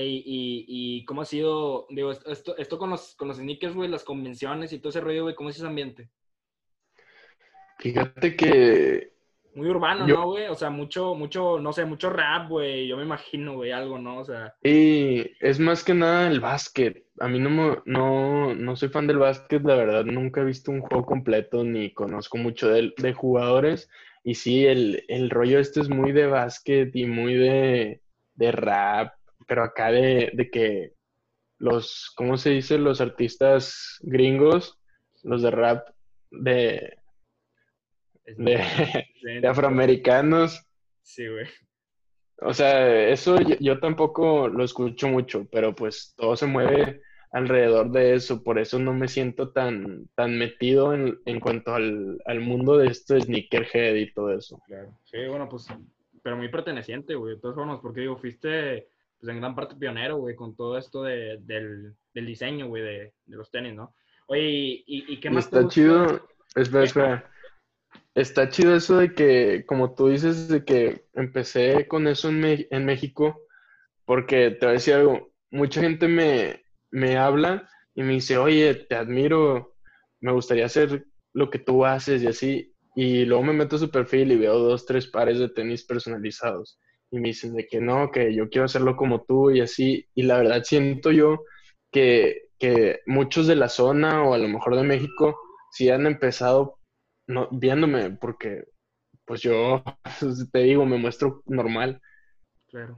y, 0.00 0.64
y 0.66 1.04
cómo 1.04 1.22
ha 1.22 1.24
sido, 1.24 1.86
digo, 1.90 2.12
esto, 2.12 2.56
esto 2.56 2.78
con 2.78 2.90
los, 2.90 3.14
con 3.14 3.28
los 3.28 3.36
sneakers, 3.36 3.74
güey, 3.74 3.88
las 3.88 4.04
convenciones 4.04 4.72
y 4.72 4.78
todo 4.78 4.90
ese 4.90 5.00
rollo, 5.00 5.24
güey, 5.24 5.34
¿cómo 5.34 5.50
es 5.50 5.56
ese 5.56 5.66
ambiente? 5.66 6.10
Fíjate 7.78 8.36
que... 8.36 9.12
Muy 9.54 9.68
urbano, 9.68 10.06
¿no, 10.06 10.26
güey? 10.30 10.46
O 10.46 10.54
sea, 10.54 10.70
mucho, 10.70 11.14
mucho, 11.14 11.58
no 11.58 11.74
sé, 11.74 11.84
mucho 11.84 12.08
rap, 12.08 12.48
güey, 12.48 12.88
yo 12.88 12.96
me 12.96 13.02
imagino, 13.02 13.54
güey, 13.54 13.72
algo, 13.72 13.98
¿no? 13.98 14.20
O 14.20 14.24
sea... 14.24 14.54
Y 14.62 15.30
es 15.40 15.58
más 15.58 15.84
que 15.84 15.92
nada 15.92 16.26
el 16.28 16.40
básquet. 16.40 17.01
A 17.22 17.28
mí 17.28 17.38
no, 17.38 17.82
no, 17.86 18.54
no 18.54 18.76
soy 18.76 18.88
fan 18.88 19.06
del 19.06 19.18
básquet, 19.18 19.62
la 19.62 19.76
verdad, 19.76 20.04
nunca 20.04 20.40
he 20.40 20.44
visto 20.44 20.72
un 20.72 20.80
juego 20.80 21.06
completo 21.06 21.62
ni 21.62 21.92
conozco 21.94 22.36
mucho 22.36 22.68
de, 22.68 22.92
de 22.96 23.12
jugadores. 23.12 23.88
Y 24.24 24.34
sí, 24.34 24.66
el, 24.66 25.04
el 25.08 25.30
rollo 25.30 25.60
este 25.60 25.80
es 25.80 25.88
muy 25.88 26.12
de 26.12 26.26
básquet 26.26 26.94
y 26.94 27.06
muy 27.06 27.34
de, 27.34 28.02
de 28.34 28.52
rap 28.52 29.14
pero 29.46 29.64
acá 29.64 29.90
de, 29.90 30.30
de 30.32 30.50
que 30.50 30.94
los, 31.58 32.12
¿cómo 32.16 32.36
se 32.36 32.50
dice? 32.50 32.78
Los 32.78 33.00
artistas 33.00 33.98
gringos, 34.00 34.80
los 35.22 35.42
de 35.42 35.50
rap 35.50 35.88
de, 36.30 36.96
de, 38.24 39.46
afroamericanos. 39.46 40.66
Sí, 41.02 41.28
güey. 41.28 41.46
O 42.38 42.52
sea, 42.52 43.08
eso 43.08 43.38
yo, 43.60 43.78
tampoco 43.78 44.48
lo 44.48 44.64
escucho 44.64 45.06
mucho, 45.08 45.46
pero 45.52 45.74
pues 45.74 46.14
todo 46.16 46.34
se 46.34 46.46
mueve 46.46 47.00
alrededor 47.32 47.90
de 47.90 48.14
eso, 48.14 48.44
por 48.44 48.58
eso 48.58 48.78
no 48.78 48.92
me 48.92 49.08
siento 49.08 49.50
tan, 49.50 50.06
tan 50.14 50.38
metido 50.38 50.92
en, 50.92 51.18
en 51.24 51.40
cuanto 51.40 51.74
al, 51.74 52.20
al, 52.26 52.40
mundo 52.40 52.76
de 52.76 52.88
esto 52.88 53.14
de 53.14 53.22
sneakerhead 53.22 53.94
y 53.94 54.12
todo 54.12 54.36
eso. 54.36 54.60
Claro. 54.66 54.94
Sí, 55.04 55.16
bueno, 55.28 55.48
pues, 55.48 55.66
pero 56.22 56.36
muy 56.36 56.48
perteneciente, 56.48 57.14
güey, 57.14 57.34
de 57.34 57.40
todas 57.40 57.56
formas, 57.56 57.80
porque 57.80 58.02
digo, 58.02 58.18
fuiste 58.18 58.88
pues 59.18 59.30
en 59.30 59.40
gran 59.40 59.54
parte 59.54 59.76
pionero, 59.76 60.16
güey, 60.18 60.34
con 60.34 60.54
todo 60.54 60.76
esto 60.76 61.04
de, 61.04 61.38
del, 61.40 61.94
del, 62.12 62.26
diseño, 62.26 62.66
güey, 62.66 62.82
de, 62.82 63.12
de, 63.24 63.36
los 63.36 63.50
tenis, 63.50 63.74
¿no? 63.74 63.94
Oye, 64.26 64.82
¿y, 64.86 65.12
y 65.14 65.20
qué 65.20 65.30
más? 65.30 65.44
Está 65.44 65.66
chido, 65.68 66.26
espera, 66.54 66.84
espera. 66.84 67.30
Está 68.14 68.48
chido 68.50 68.74
eso 68.74 68.98
de 68.98 69.14
que, 69.14 69.64
como 69.64 69.94
tú 69.94 70.08
dices, 70.08 70.48
de 70.48 70.64
que 70.64 71.06
empecé 71.14 71.88
con 71.88 72.08
eso 72.08 72.28
en, 72.28 72.66
en 72.68 72.84
México, 72.84 73.40
porque 74.04 74.50
te 74.50 74.66
voy 74.66 74.70
a 74.70 74.72
decir 74.72 74.94
algo, 74.94 75.32
mucha 75.50 75.80
gente 75.80 76.08
me, 76.08 76.61
me 76.92 77.16
habla 77.16 77.68
y 77.94 78.02
me 78.02 78.12
dice, 78.14 78.38
oye, 78.38 78.74
te 78.74 78.94
admiro, 78.94 79.74
me 80.20 80.32
gustaría 80.32 80.66
hacer 80.66 81.06
lo 81.32 81.50
que 81.50 81.58
tú 81.58 81.84
haces 81.84 82.22
y 82.22 82.28
así, 82.28 82.74
y 82.94 83.24
luego 83.24 83.42
me 83.42 83.52
meto 83.52 83.76
a 83.76 83.80
su 83.80 83.90
perfil 83.90 84.32
y 84.32 84.36
veo 84.36 84.58
dos, 84.58 84.86
tres 84.86 85.08
pares 85.08 85.38
de 85.38 85.48
tenis 85.48 85.84
personalizados 85.84 86.78
y 87.12 87.20
me 87.20 87.28
dicen 87.28 87.54
de 87.54 87.66
que 87.66 87.80
no, 87.80 88.10
que 88.10 88.34
yo 88.34 88.48
quiero 88.48 88.64
hacerlo 88.64 88.96
como 88.96 89.22
tú 89.24 89.50
y 89.50 89.60
así. 89.60 90.08
Y 90.14 90.22
la 90.22 90.38
verdad 90.38 90.62
siento 90.64 91.12
yo 91.12 91.44
que, 91.90 92.48
que 92.58 93.00
muchos 93.06 93.46
de 93.46 93.54
la 93.54 93.68
zona 93.68 94.24
o 94.24 94.32
a 94.32 94.38
lo 94.38 94.48
mejor 94.48 94.76
de 94.76 94.82
México 94.82 95.38
sí 95.70 95.90
han 95.90 96.06
empezado 96.06 96.78
no, 97.26 97.48
viéndome 97.52 98.10
porque 98.12 98.64
pues 99.26 99.42
yo 99.42 99.84
te 100.52 100.58
digo, 100.60 100.86
me 100.86 100.96
muestro 100.96 101.42
normal. 101.46 102.00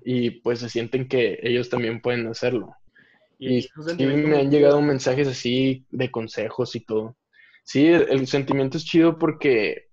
Y 0.04 0.30
pues 0.42 0.60
se 0.60 0.68
sienten 0.68 1.08
que 1.08 1.40
ellos 1.42 1.68
también 1.68 2.00
pueden 2.00 2.28
hacerlo. 2.28 2.76
Y, 3.38 3.62
sí 3.62 4.06
me 4.06 4.38
han 4.38 4.50
llegado 4.50 4.80
mensajes 4.80 5.28
así 5.28 5.84
de 5.90 6.10
consejos 6.10 6.74
y 6.76 6.80
todo. 6.80 7.16
Sí, 7.64 7.86
el, 7.86 8.26
sentimiento 8.26 8.76
es 8.76 8.84
chido 8.84 9.18
porque, 9.18 9.88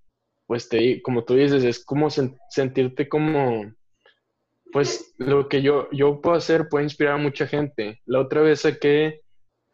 pues 0.45 0.69
te, 0.69 1.01
como 1.01 1.23
tú 1.23 1.36
dices, 1.36 1.63
es 1.63 1.84
como 1.84 2.10
sentirte 2.10 3.08
como 3.08 3.73
pues 4.71 5.13
lo 5.17 5.49
que 5.49 5.62
yo, 5.62 5.89
yo 5.91 6.21
puedo 6.21 6.36
hacer 6.36 6.69
puede 6.69 6.86
inspirar 6.86 7.15
a 7.15 7.17
mucha 7.17 7.47
gente. 7.47 8.01
La 8.06 8.19
otra 8.19 8.41
vez 8.41 8.62
saqué, 8.62 9.21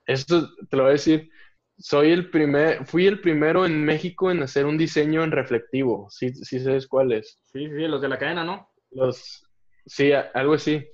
esto 0.06 0.50
te 0.70 0.78
lo 0.78 0.84
voy 0.84 0.90
a 0.90 0.94
decir, 0.94 1.30
soy 1.78 2.12
el 2.12 2.30
primer, 2.30 2.86
fui 2.86 3.06
el 3.06 3.22
primero 3.22 3.66
en 3.66 3.84
México 3.86 4.32
en 4.32 4.42
hacer 4.42 4.66
un 4.66 4.78
diseño 4.78 5.24
en 5.24 5.32
reflectivo, 5.32 6.10
si 6.10 6.34
¿sí, 6.34 6.60
sabes 6.60 6.88
cuál 6.88 7.12
es. 7.12 7.40
Sí, 7.44 7.68
sí, 7.68 7.88
los 7.88 8.02
de 8.02 8.10
la 8.10 8.18
cadena, 8.18 8.44
¿no? 8.44 8.70
Los, 8.92 9.46
sí, 9.86 10.12
algo 10.12 10.54
así. 10.54 10.88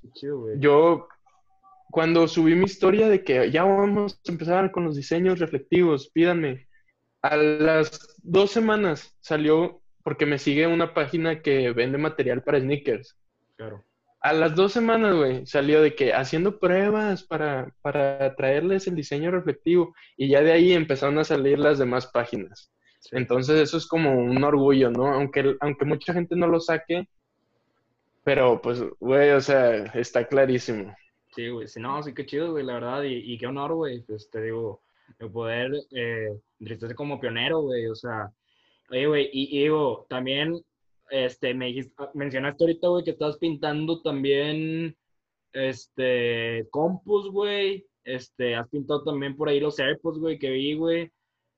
yo, 0.57 1.07
cuando 1.93 2.27
subí 2.27 2.55
mi 2.55 2.65
historia 2.65 3.07
de 3.07 3.23
que 3.23 3.51
ya 3.51 3.63
vamos 3.63 4.19
a 4.27 4.31
empezar 4.31 4.71
con 4.71 4.83
los 4.83 4.95
diseños 4.95 5.39
reflectivos, 5.39 6.09
pídanme, 6.09 6.67
a 7.21 7.37
las 7.37 8.17
dos 8.23 8.51
semanas 8.51 9.15
salió, 9.21 9.81
porque 10.03 10.25
me 10.25 10.39
sigue 10.39 10.67
una 10.67 10.93
página 10.93 11.41
que 11.41 11.71
vende 11.71 11.97
material 11.97 12.43
para 12.43 12.59
sneakers. 12.59 13.15
Claro 13.55 13.85
a 14.23 14.31
las 14.31 14.55
dos 14.55 14.71
semanas, 14.71 15.15
güey, 15.15 15.45
salió 15.45 15.81
de 15.81 15.95
que 15.95 16.13
haciendo 16.13 16.57
pruebas 16.57 17.23
para, 17.23 17.75
para 17.81 18.33
traerles 18.35 18.87
el 18.87 18.95
diseño 18.95 19.31
reflectivo 19.31 19.93
y 20.15 20.29
ya 20.29 20.41
de 20.41 20.53
ahí 20.53 20.71
empezaron 20.71 21.19
a 21.19 21.25
salir 21.25 21.59
las 21.59 21.77
demás 21.77 22.07
páginas. 22.07 22.71
Entonces 23.11 23.59
eso 23.59 23.75
es 23.75 23.85
como 23.85 24.15
un 24.15 24.41
orgullo, 24.41 24.89
¿no? 24.91 25.13
Aunque, 25.13 25.57
aunque 25.59 25.83
mucha 25.83 26.13
gente 26.13 26.37
no 26.37 26.47
lo 26.47 26.61
saque, 26.61 27.05
pero 28.23 28.61
pues, 28.61 28.81
güey, 29.01 29.31
o 29.31 29.41
sea, 29.41 29.75
está 29.93 30.25
clarísimo. 30.25 30.95
Sí, 31.35 31.49
güey, 31.49 31.67
sí, 31.67 31.79
no, 31.79 32.01
sí, 32.03 32.13
qué 32.13 32.25
chido, 32.25 32.51
güey, 32.51 32.63
la 32.63 32.75
verdad, 32.75 33.03
y, 33.03 33.33
y 33.33 33.37
qué 33.37 33.47
honor, 33.47 33.73
güey, 33.73 34.01
pues 34.01 34.29
te 34.29 34.41
digo, 34.41 34.81
de 35.19 35.27
poder 35.27 35.71
eh, 35.91 36.39
como 36.95 37.19
pionero, 37.19 37.61
güey, 37.61 37.87
o 37.87 37.95
sea, 37.95 38.31
oye, 38.89 39.07
güey, 39.07 39.29
y, 39.33 39.57
y 39.57 39.63
digo, 39.63 40.05
también 40.09 40.63
este, 41.13 41.53
me 41.53 41.73
ah, 41.97 42.09
mencionaste 42.15 42.63
ahorita, 42.63 42.87
güey, 42.87 43.03
que 43.03 43.11
estás 43.11 43.37
pintando 43.37 44.01
también, 44.01 44.97
este, 45.51 46.67
compus, 46.71 47.29
güey. 47.29 47.85
Este, 48.03 48.55
has 48.55 48.67
pintado 48.69 49.03
también 49.03 49.37
por 49.37 49.47
ahí 49.47 49.59
los 49.59 49.79
AirPods, 49.79 50.19
güey, 50.19 50.39
que 50.39 50.49
vi, 50.49 50.73
güey. 50.73 51.11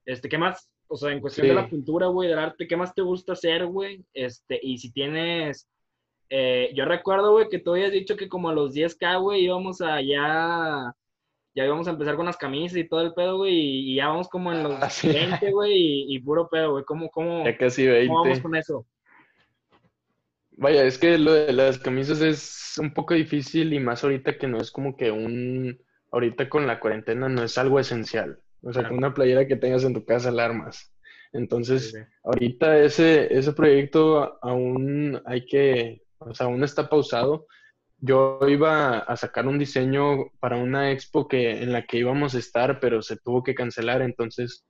Este, 0.04 0.28
¿qué 0.28 0.36
más? 0.36 0.68
O 0.88 0.96
sea, 0.96 1.10
en 1.10 1.20
cuestión 1.20 1.48
de 1.48 1.54
la 1.54 1.68
pintura, 1.68 2.06
güey, 2.08 2.28
del 2.28 2.38
arte, 2.38 2.68
¿qué 2.68 2.76
más 2.76 2.94
te 2.94 3.00
gusta 3.02 3.32
hacer, 3.32 3.66
güey? 3.66 4.04
Este, 4.12 4.60
y 4.62 4.76
si 4.76 4.92
tienes, 4.92 5.66
eh, 6.30 6.70
yo 6.74 6.84
recuerdo, 6.84 7.32
güey, 7.32 7.48
que 7.48 7.58
tú 7.58 7.72
habías 7.72 7.92
dicho 7.92 8.16
que 8.16 8.28
como 8.28 8.48
a 8.48 8.54
los 8.54 8.74
10K, 8.74 9.20
güey, 9.20 9.44
íbamos 9.44 9.80
a 9.80 10.00
ya, 10.00 10.94
íbamos 11.54 11.86
a 11.86 11.90
empezar 11.90 12.16
con 12.16 12.26
las 12.26 12.36
camisas 12.36 12.76
y 12.78 12.88
todo 12.88 13.02
el 13.02 13.14
pedo, 13.14 13.38
güey, 13.38 13.54
y, 13.54 13.94
ya 13.96 14.08
vamos 14.08 14.28
como 14.28 14.52
en 14.52 14.62
los 14.62 14.78
20, 15.02 15.46
ah, 15.46 15.50
güey, 15.50 16.04
y, 16.14 16.18
puro 16.20 16.48
pedo, 16.48 16.72
güey, 16.72 16.84
¿cómo, 16.84 17.10
cómo, 17.10 17.44
ya 17.44 17.56
casi 17.56 17.86
20. 17.86 18.08
¿cómo 18.08 18.22
vamos 18.22 18.40
con 18.40 18.56
eso? 18.56 18.86
Vaya, 20.58 20.84
es 20.84 20.98
que 20.98 21.18
lo 21.18 21.32
de 21.32 21.52
las 21.52 21.78
camisas 21.78 22.20
es 22.22 22.74
un 22.78 22.94
poco 22.94 23.14
difícil 23.14 23.72
y 23.72 23.78
más 23.78 24.02
ahorita 24.02 24.38
que 24.38 24.46
no 24.46 24.58
es 24.58 24.70
como 24.70 24.96
que 24.96 25.10
un, 25.10 25.78
ahorita 26.10 26.48
con 26.48 26.66
la 26.66 26.80
cuarentena 26.80 27.28
no 27.28 27.42
es 27.42 27.58
algo 27.58 27.78
esencial. 27.78 28.40
O 28.62 28.72
sea, 28.72 28.88
con 28.88 28.96
una 28.96 29.14
playera 29.14 29.46
que 29.46 29.56
tengas 29.56 29.84
en 29.84 29.94
tu 29.94 30.04
casa 30.04 30.30
alarmas. 30.30 30.92
Entonces, 31.32 31.94
ahorita 32.24 32.78
ese, 32.78 33.32
ese 33.36 33.52
proyecto 33.52 34.38
aún 34.42 35.20
hay 35.26 35.44
que, 35.44 36.02
o 36.18 36.34
sea, 36.34 36.46
aún 36.46 36.64
está 36.64 36.88
pausado. 36.88 37.46
Yo 37.98 38.38
iba 38.48 38.98
a 38.98 39.16
sacar 39.16 39.46
un 39.46 39.58
diseño 39.58 40.30
para 40.40 40.56
una 40.56 40.92
expo 40.92 41.28
que, 41.28 41.62
en 41.62 41.72
la 41.72 41.86
que 41.86 41.98
íbamos 41.98 42.34
a 42.34 42.38
estar, 42.38 42.78
pero 42.80 43.02
se 43.02 43.16
tuvo 43.16 43.42
que 43.42 43.54
cancelar. 43.54 44.02
Entonces, 44.02 44.64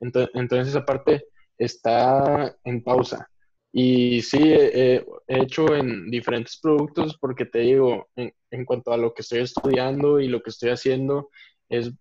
entonces 0.00 0.68
esa 0.68 0.84
parte 0.84 1.26
está 1.58 2.56
en 2.64 2.82
pausa. 2.82 3.28
Y 3.72 4.22
sí, 4.22 4.40
he, 4.42 5.04
hecho 5.26 5.74
en 5.74 6.10
diferentes 6.10 6.58
productos 6.60 7.18
porque 7.20 7.44
te 7.44 7.58
digo, 7.60 8.08
en, 8.16 8.64
cuanto 8.64 8.92
a 8.92 8.96
lo 8.96 9.12
que 9.12 9.22
estoy 9.22 9.40
estudiando 9.40 10.18
y 10.18 10.28
lo 10.28 10.40
que 10.42 10.50
estoy 10.50 10.70
haciendo, 10.70 11.30
es, 11.68 11.92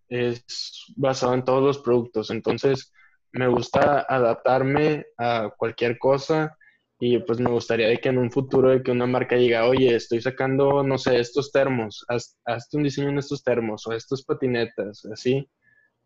basado 0.96 1.34
en 1.34 1.44
todos 1.44 1.62
los 1.62 1.80
productos. 1.80 2.30
Entonces, 2.30 2.94
me 3.34 3.48
gusta 3.48 4.06
adaptarme 4.08 5.06
a 5.18 5.50
cualquier 5.58 6.00
cosa 6.00 6.58
y 7.00 7.20
pues 7.20 7.40
me 7.40 7.50
gustaría 7.50 7.88
de 7.88 7.98
que 7.98 8.10
en 8.10 8.18
un 8.18 8.32
futuro 8.32 8.70
de 8.70 8.82
que 8.82 8.92
una 8.92 9.06
marca 9.06 9.36
diga, 9.36 9.68
oye, 9.68 9.96
estoy 9.96 10.22
sacando, 10.22 10.84
no 10.84 10.98
sé, 10.98 11.20
estos 11.20 11.52
termos, 11.52 12.06
hazte 12.08 12.78
un 12.78 12.84
diseño 12.84 13.10
en 13.10 13.20
estos 13.20 13.44
termos 13.44 13.86
o 13.88 13.94
estos 13.94 14.24
patinetas, 14.24 15.06
así, 15.06 15.50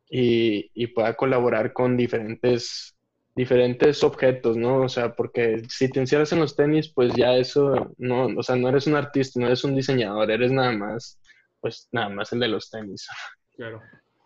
y, 0.10 0.72
y 0.74 0.88
pueda 0.88 1.16
colaborar 1.16 1.74
con 1.74 1.96
diferentes 1.96 2.96
diferentes 3.36 4.04
objetos, 4.04 4.58
¿no? 4.58 4.82
O 4.82 4.90
sea, 4.90 5.16
porque 5.16 5.62
si 5.70 5.90
te 5.90 6.02
encierras 6.02 6.34
en 6.34 6.42
los 6.42 6.58
tenis, 6.58 6.92
pues 6.94 7.14
ya 7.16 7.36
eso, 7.38 7.94
no, 7.98 8.26
o 8.26 8.44
sea, 8.44 8.58
no 8.58 8.68
eres 8.68 8.86
un 8.86 8.96
artista, 8.96 9.40
no 9.40 9.46
eres 9.46 9.64
un 9.64 9.76
diseñador, 9.76 10.30
eres 10.30 10.52
nada 10.52 10.74
más, 10.74 11.18
pues 11.62 11.88
nada 11.94 12.10
más 12.10 12.34
el 12.34 12.42
de 12.42 12.50
los 12.50 12.70
tenis. 12.70 13.08
Claro, 13.56 13.82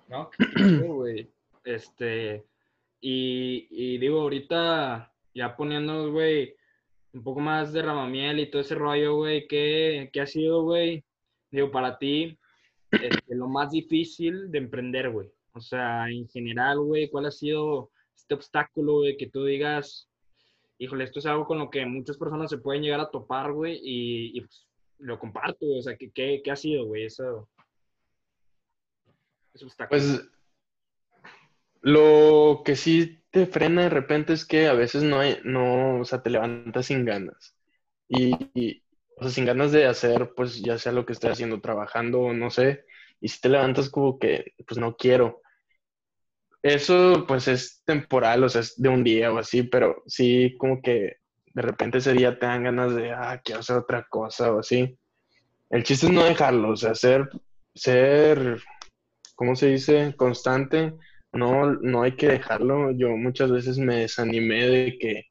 ¿no? 0.08 0.32
Este, 1.64 2.44
y, 3.00 3.68
y, 3.70 3.98
digo, 4.00 4.22
ahorita 4.22 5.13
ya 5.34 5.56
poniéndonos, 5.56 6.12
güey, 6.12 6.56
un 7.14 7.24
poco 7.24 7.40
más 7.40 7.74
de 7.74 7.82
ramamiel 7.82 8.40
y 8.40 8.50
todo 8.50 8.62
ese 8.62 8.76
rollo, 8.76 9.16
güey, 9.16 9.48
¿qué, 9.48 10.10
¿qué, 10.12 10.22
ha 10.22 10.28
sido, 10.28 10.64
güey? 10.64 11.04
Digo, 11.52 11.72
para 11.72 11.98
ti, 11.98 12.38
este, 12.92 13.36
lo 13.36 13.48
más 13.48 13.72
difícil 13.72 14.52
de 14.52 14.58
emprender, 14.58 15.12
güey. 15.12 15.32
O 15.54 15.62
sea, 15.62 16.10
en 16.10 16.28
general, 16.28 16.80
güey, 16.80 17.10
¿cuál 17.10 17.28
ha 17.28 17.32
sido 17.32 17.92
este 18.16 18.34
obstáculo, 18.34 18.94
güey, 19.00 19.18
que 19.18 19.30
tú 19.30 19.46
digas, 19.46 20.10
híjole, 20.78 21.04
esto 21.04 21.20
es 21.20 21.26
algo 21.26 21.46
con 21.46 21.60
lo 21.60 21.70
que 21.70 21.86
muchas 21.86 22.18
personas 22.18 22.50
se 22.50 22.58
pueden 22.58 22.82
llegar 22.82 23.00
a 23.00 23.12
topar, 23.12 23.52
güey, 23.52 23.80
y, 23.82 24.42
pues, 24.42 24.68
lo 24.98 25.20
comparto, 25.20 25.66
güey, 25.66 25.80
o 25.80 25.84
sea, 25.84 25.98
¿qué, 25.98 26.12
qué, 26.12 26.52
ha 26.52 26.56
sido, 26.56 26.86
güey, 26.86 27.06
eso? 27.06 27.50
Ese 29.54 29.66
obstáculo. 29.66 30.00
Pues, 30.00 30.33
lo 31.84 32.64
que 32.66 32.76
sí 32.78 33.24
te 33.30 33.46
frena 33.46 33.84
de 33.84 33.90
repente 33.90 34.34
es 34.34 34.46
que 34.46 34.68
a 34.68 34.74
veces 34.74 35.04
no 35.04 35.20
hay, 35.20 35.40
no, 35.44 36.00
o 36.00 36.06
sea, 36.06 36.24
te 36.24 36.30
levantas 36.30 36.88
sin 36.88 37.06
ganas. 37.06 37.56
Y, 38.08 38.34
y, 38.54 38.84
o 39.18 39.24
sea, 39.24 39.32
sin 39.32 39.46
ganas 39.46 39.72
de 39.74 39.86
hacer, 39.86 40.34
pues, 40.36 40.62
ya 40.62 40.78
sea 40.78 40.94
lo 40.94 41.06
que 41.06 41.14
esté 41.14 41.30
haciendo, 41.30 41.60
trabajando 41.62 42.22
o 42.22 42.34
no 42.34 42.50
sé, 42.50 42.86
y 43.20 43.28
si 43.28 43.42
te 43.42 43.50
levantas 43.50 43.90
como 43.90 44.18
que, 44.18 44.54
pues, 44.66 44.80
no 44.80 44.96
quiero. 44.96 45.42
Eso 46.62 47.26
pues 47.28 47.50
es 47.50 47.82
temporal, 47.86 48.44
o 48.46 48.50
sea, 48.50 48.62
es 48.62 48.82
de 48.82 48.88
un 48.90 49.04
día 49.04 49.34
o 49.34 49.38
así, 49.38 49.64
pero 49.64 50.04
sí 50.08 50.56
como 50.58 50.82
que 50.82 51.18
de 51.54 51.62
repente 51.62 51.98
ese 51.98 52.14
día 52.14 52.40
te 52.40 52.46
dan 52.46 52.64
ganas 52.64 52.96
de, 52.96 53.12
ah, 53.12 53.42
quiero 53.44 53.60
hacer 53.60 53.76
otra 53.78 54.08
cosa 54.10 54.54
o 54.54 54.60
así. 54.60 54.98
El 55.70 55.84
chiste 55.84 56.06
es 56.08 56.14
no 56.14 56.24
dejarlo, 56.24 56.70
o 56.72 56.78
sea, 56.78 56.96
ser, 56.96 57.30
ser, 57.76 58.62
¿cómo 59.36 59.56
se 59.56 59.68
dice? 59.68 60.16
Constante. 60.16 60.94
No, 61.34 61.74
no 61.74 62.04
hay 62.04 62.14
que 62.14 62.28
dejarlo. 62.28 62.92
Yo 62.92 63.10
muchas 63.18 63.52
veces 63.52 63.78
me 63.78 63.98
desanimé 63.98 64.68
de 64.68 64.98
que 65.00 65.24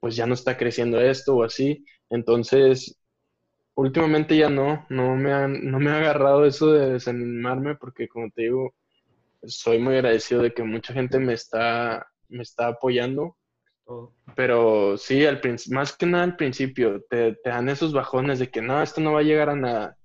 pues 0.00 0.16
ya 0.16 0.26
no 0.26 0.34
está 0.34 0.56
creciendo 0.56 1.00
esto 1.00 1.36
o 1.36 1.44
así. 1.44 1.84
Entonces, 2.10 2.98
últimamente 3.74 4.36
ya 4.36 4.50
no, 4.50 4.84
no 4.90 5.16
me, 5.16 5.32
han, 5.32 5.70
no 5.70 5.78
me 5.80 5.90
ha 5.90 5.98
agarrado 5.98 6.44
eso 6.44 6.72
de 6.72 6.92
desanimarme 6.92 7.76
porque 7.76 8.08
como 8.08 8.30
te 8.30 8.42
digo, 8.42 8.74
soy 9.46 9.78
muy 9.78 9.94
agradecido 9.94 10.42
de 10.42 10.52
que 10.52 10.62
mucha 10.62 10.92
gente 10.92 11.18
me 11.18 11.34
está, 11.34 12.06
me 12.28 12.42
está 12.42 12.68
apoyando. 12.68 13.36
Pero 14.34 14.96
sí, 14.96 15.26
al 15.26 15.40
más 15.70 15.96
que 15.96 16.06
nada 16.06 16.24
al 16.24 16.36
principio, 16.36 17.02
te, 17.08 17.34
te, 17.34 17.50
dan 17.50 17.68
esos 17.68 17.92
bajones 17.92 18.38
de 18.38 18.50
que 18.50 18.62
no, 18.62 18.82
esto 18.82 19.00
no 19.00 19.12
va 19.12 19.20
a 19.20 19.24
llegar 19.24 19.50
a 19.50 19.56
nada. 19.56 19.96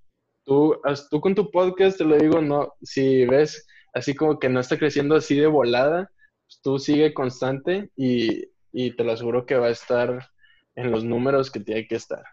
Tú, 0.44 0.78
tú 1.10 1.20
con 1.20 1.34
tu 1.34 1.50
podcast, 1.50 1.96
te 1.96 2.04
lo 2.04 2.16
digo, 2.18 2.42
no, 2.42 2.74
si 2.82 3.24
ves 3.24 3.66
así 3.92 4.14
como 4.14 4.38
que 4.38 4.48
no 4.48 4.60
está 4.60 4.78
creciendo 4.78 5.16
así 5.16 5.36
de 5.36 5.46
volada, 5.46 6.10
pues 6.46 6.60
tú 6.62 6.78
sigue 6.78 7.14
constante 7.14 7.90
y, 7.96 8.44
y 8.72 8.96
te 8.96 9.04
lo 9.04 9.12
aseguro 9.12 9.46
que 9.46 9.56
va 9.56 9.66
a 9.66 9.70
estar 9.70 10.30
en 10.74 10.90
los 10.90 11.04
números 11.04 11.50
que 11.50 11.60
tiene 11.60 11.86
que 11.86 11.96
estar. 11.96 12.24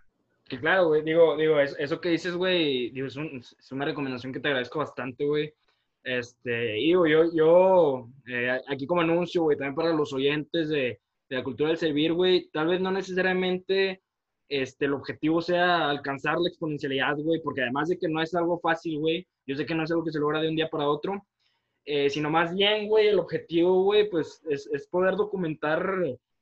Que 0.48 0.60
claro, 0.60 0.88
güey, 0.88 1.04
digo, 1.04 1.36
digo, 1.36 1.60
eso, 1.60 2.00
que 2.00 2.10
dices, 2.10 2.34
güey, 2.34 2.90
digo, 2.92 3.08
es, 3.08 3.18
es, 3.18 3.72
una 3.72 3.86
recomendación 3.86 4.32
que 4.32 4.40
te 4.40 4.48
agradezco 4.48 4.80
bastante, 4.80 5.26
güey. 5.26 5.54
Este, 6.04 6.74
digo, 6.74 7.06
yo, 7.06 7.26
yo 7.34 8.10
eh, 8.28 8.62
aquí 8.70 8.88
como 8.88 9.02
anuncio, 9.02 9.44
güey, 9.44 9.58
también 9.58 9.76
para 9.76 9.92
los 9.92 10.14
oyentes 10.14 10.70
de, 10.70 11.02
de 11.30 11.36
la 11.36 11.44
cultura 11.44 11.70
del 11.70 11.78
servir, 11.78 12.14
güey, 12.14 12.50
tal 12.54 12.68
vez 12.68 12.80
no 12.80 12.92
necesariamente 12.92 14.02
este, 14.50 14.86
el 14.86 14.94
objetivo 14.94 15.42
sea 15.42 15.90
alcanzar 15.90 16.38
la 16.40 16.50
exponencialidad, 16.50 17.18
güey, 17.18 17.42
porque 17.42 17.62
además 17.62 17.90
de 17.90 17.98
que 17.98 18.08
no 18.08 18.22
es 18.22 18.34
algo 18.34 18.60
fácil, 18.60 19.00
güey, 19.00 19.28
yo 19.46 19.56
sé 19.56 19.66
que 19.66 19.76
no 19.76 19.84
es 19.84 19.92
algo 19.92 20.06
que 20.06 20.12
se 20.12 20.20
logra 20.20 20.42
de 20.42 20.50
un 20.50 20.56
día 20.56 20.70
para 20.70 20.88
otro, 20.88 21.26
eh, 21.90 22.10
sino 22.10 22.30
más 22.30 22.54
bien, 22.54 22.90
güey, 22.90 23.08
el 23.08 23.18
objetivo, 23.18 23.84
güey, 23.84 24.10
pues 24.10 24.42
es, 24.50 24.88
poder 24.92 25.16
documentar 25.16 25.90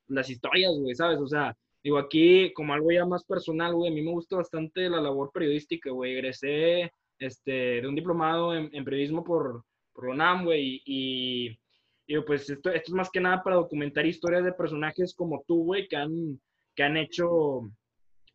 las 0.08 0.28
historias, 0.28 0.74
güey, 0.76 0.96
¿sabes? 0.96 1.20
O 1.20 1.28
sea, 1.28 1.56
digo, 1.84 2.00
aquí 2.00 2.52
como 2.54 2.74
algo 2.74 2.92
ya 2.92 3.06
más 3.06 3.24
personal, 3.26 3.76
güey, 3.76 3.92
a 3.92 3.94
mí 3.94 4.02
me 4.02 4.10
gusta 4.10 4.38
bastante 4.38 4.90
la 4.90 5.00
labor 5.00 5.30
periodística, 5.32 5.92
güey, 5.92 6.14
egresé 6.14 6.92
este, 7.20 7.52
de 7.80 7.88
un 7.88 7.94
diplomado 7.94 8.56
en, 8.56 8.84
periodismo 8.84 9.24
por, 9.24 9.64
por 9.94 10.08
UNAM, 10.08 10.46
güey, 10.46 10.82
y, 10.84 11.60
y, 12.08 12.20
pues 12.22 12.50
esto, 12.50 12.72
esto, 12.72 12.88
es 12.88 12.94
más 12.94 13.12
que 13.12 13.20
nada 13.20 13.44
para 13.44 13.58
documentar 13.58 14.04
historias 14.08 14.46
de 14.46 14.52
personajes 14.52 15.14
como 15.14 15.44
tú, 15.48 15.64
güey, 15.64 15.88
que 15.88 15.96
han, 15.96 16.42
que 16.76 16.82
han 16.82 16.98
hecho, 16.98 17.70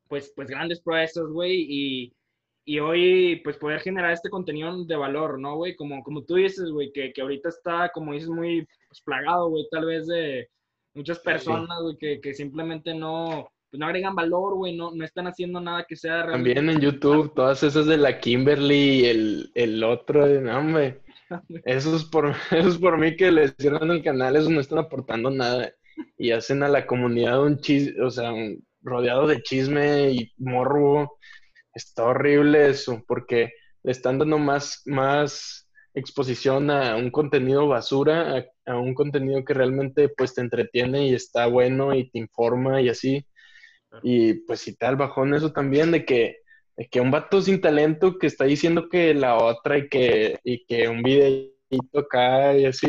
pues, 0.06 0.32
pues 0.36 0.48
grandes 0.48 0.80
proezas, 0.80 1.26
güey, 1.26 1.66
y, 1.68 2.12
y 2.64 2.78
hoy, 2.78 3.40
pues, 3.42 3.56
poder 3.56 3.80
generar 3.80 4.12
este 4.12 4.30
contenido 4.30 4.84
de 4.84 4.96
valor, 4.96 5.38
¿no, 5.38 5.56
güey? 5.56 5.76
Como, 5.76 6.02
como 6.02 6.22
tú 6.22 6.36
dices, 6.36 6.70
güey, 6.70 6.92
que, 6.92 7.12
que 7.12 7.22
ahorita 7.22 7.48
está, 7.48 7.90
como 7.92 8.12
dices, 8.12 8.28
muy 8.28 8.66
pues, 8.88 9.00
plagado, 9.02 9.48
güey, 9.48 9.66
tal 9.70 9.86
vez 9.86 10.06
de 10.06 10.48
muchas 10.94 11.18
personas, 11.20 11.80
güey, 11.82 11.96
que, 11.96 12.20
que 12.20 12.34
simplemente 12.34 12.94
no, 12.94 13.48
pues 13.70 13.78
no 13.78 13.86
agregan 13.86 14.14
valor, 14.14 14.54
güey, 14.54 14.76
no, 14.76 14.90
no 14.90 15.04
están 15.04 15.26
haciendo 15.26 15.60
nada 15.60 15.84
que 15.88 15.96
sea 15.96 16.24
realmente... 16.24 16.54
También 16.54 16.76
en 16.76 16.82
YouTube, 16.82 17.32
todas 17.34 17.62
esas 17.62 17.86
de 17.86 17.96
la 17.96 18.18
Kimberly 18.18 18.74
y 18.74 19.04
el, 19.06 19.50
el 19.54 19.84
otro, 19.84 20.26
no, 20.26 20.58
hombre. 20.58 21.02
Eso 21.64 21.94
es, 21.94 22.04
por, 22.04 22.30
eso 22.50 22.68
es 22.68 22.78
por 22.78 22.98
mí 22.98 23.14
que 23.14 23.30
les 23.30 23.54
cierran 23.56 23.90
el 23.90 24.02
canal, 24.02 24.34
esos 24.34 24.50
no 24.50 24.60
están 24.60 24.78
aportando 24.78 25.30
nada. 25.30 25.72
Y 26.18 26.32
hacen 26.32 26.62
a 26.62 26.68
la 26.68 26.86
comunidad 26.86 27.42
un 27.42 27.60
chisme, 27.60 28.02
o 28.02 28.10
sea, 28.10 28.32
un, 28.32 28.64
rodeado 28.82 29.26
de 29.26 29.42
chisme 29.42 30.10
y 30.10 30.32
morbo. 30.38 31.18
Está 31.74 32.04
horrible 32.04 32.68
eso, 32.68 33.02
porque 33.06 33.52
le 33.83 33.92
están 33.92 34.18
dando 34.18 34.38
más, 34.38 34.83
más 34.87 35.68
exposición 35.94 36.70
a 36.70 36.96
un 36.96 37.11
contenido 37.11 37.66
basura, 37.68 38.37
a, 38.37 38.72
a, 38.72 38.78
un 38.78 38.94
contenido 38.94 39.44
que 39.44 39.54
realmente 39.54 40.09
pues 40.09 40.35
te 40.35 40.40
entretiene 40.40 41.09
y 41.09 41.14
está 41.14 41.46
bueno 41.46 41.94
y 41.94 42.11
te 42.11 42.18
informa 42.18 42.80
y 42.80 42.88
así. 42.88 43.26
Y 44.02 44.35
pues 44.35 44.61
si 44.61 44.76
tal 44.76 44.96
bajón 44.96 45.35
eso 45.35 45.52
también 45.52 45.90
de 45.90 46.04
que, 46.04 46.38
de 46.76 46.88
que 46.88 47.00
un 47.00 47.11
vato 47.11 47.42
sin 47.42 47.61
talento 47.61 48.18
que 48.18 48.26
está 48.26 48.44
diciendo 48.44 48.88
que 48.88 49.14
la 49.14 49.37
otra 49.37 49.78
y 49.78 49.88
que, 49.88 50.38
y 50.44 50.64
que 50.64 50.88
un 50.88 51.02
videito 51.02 51.98
acá 51.98 52.56
y 52.56 52.66
así. 52.66 52.88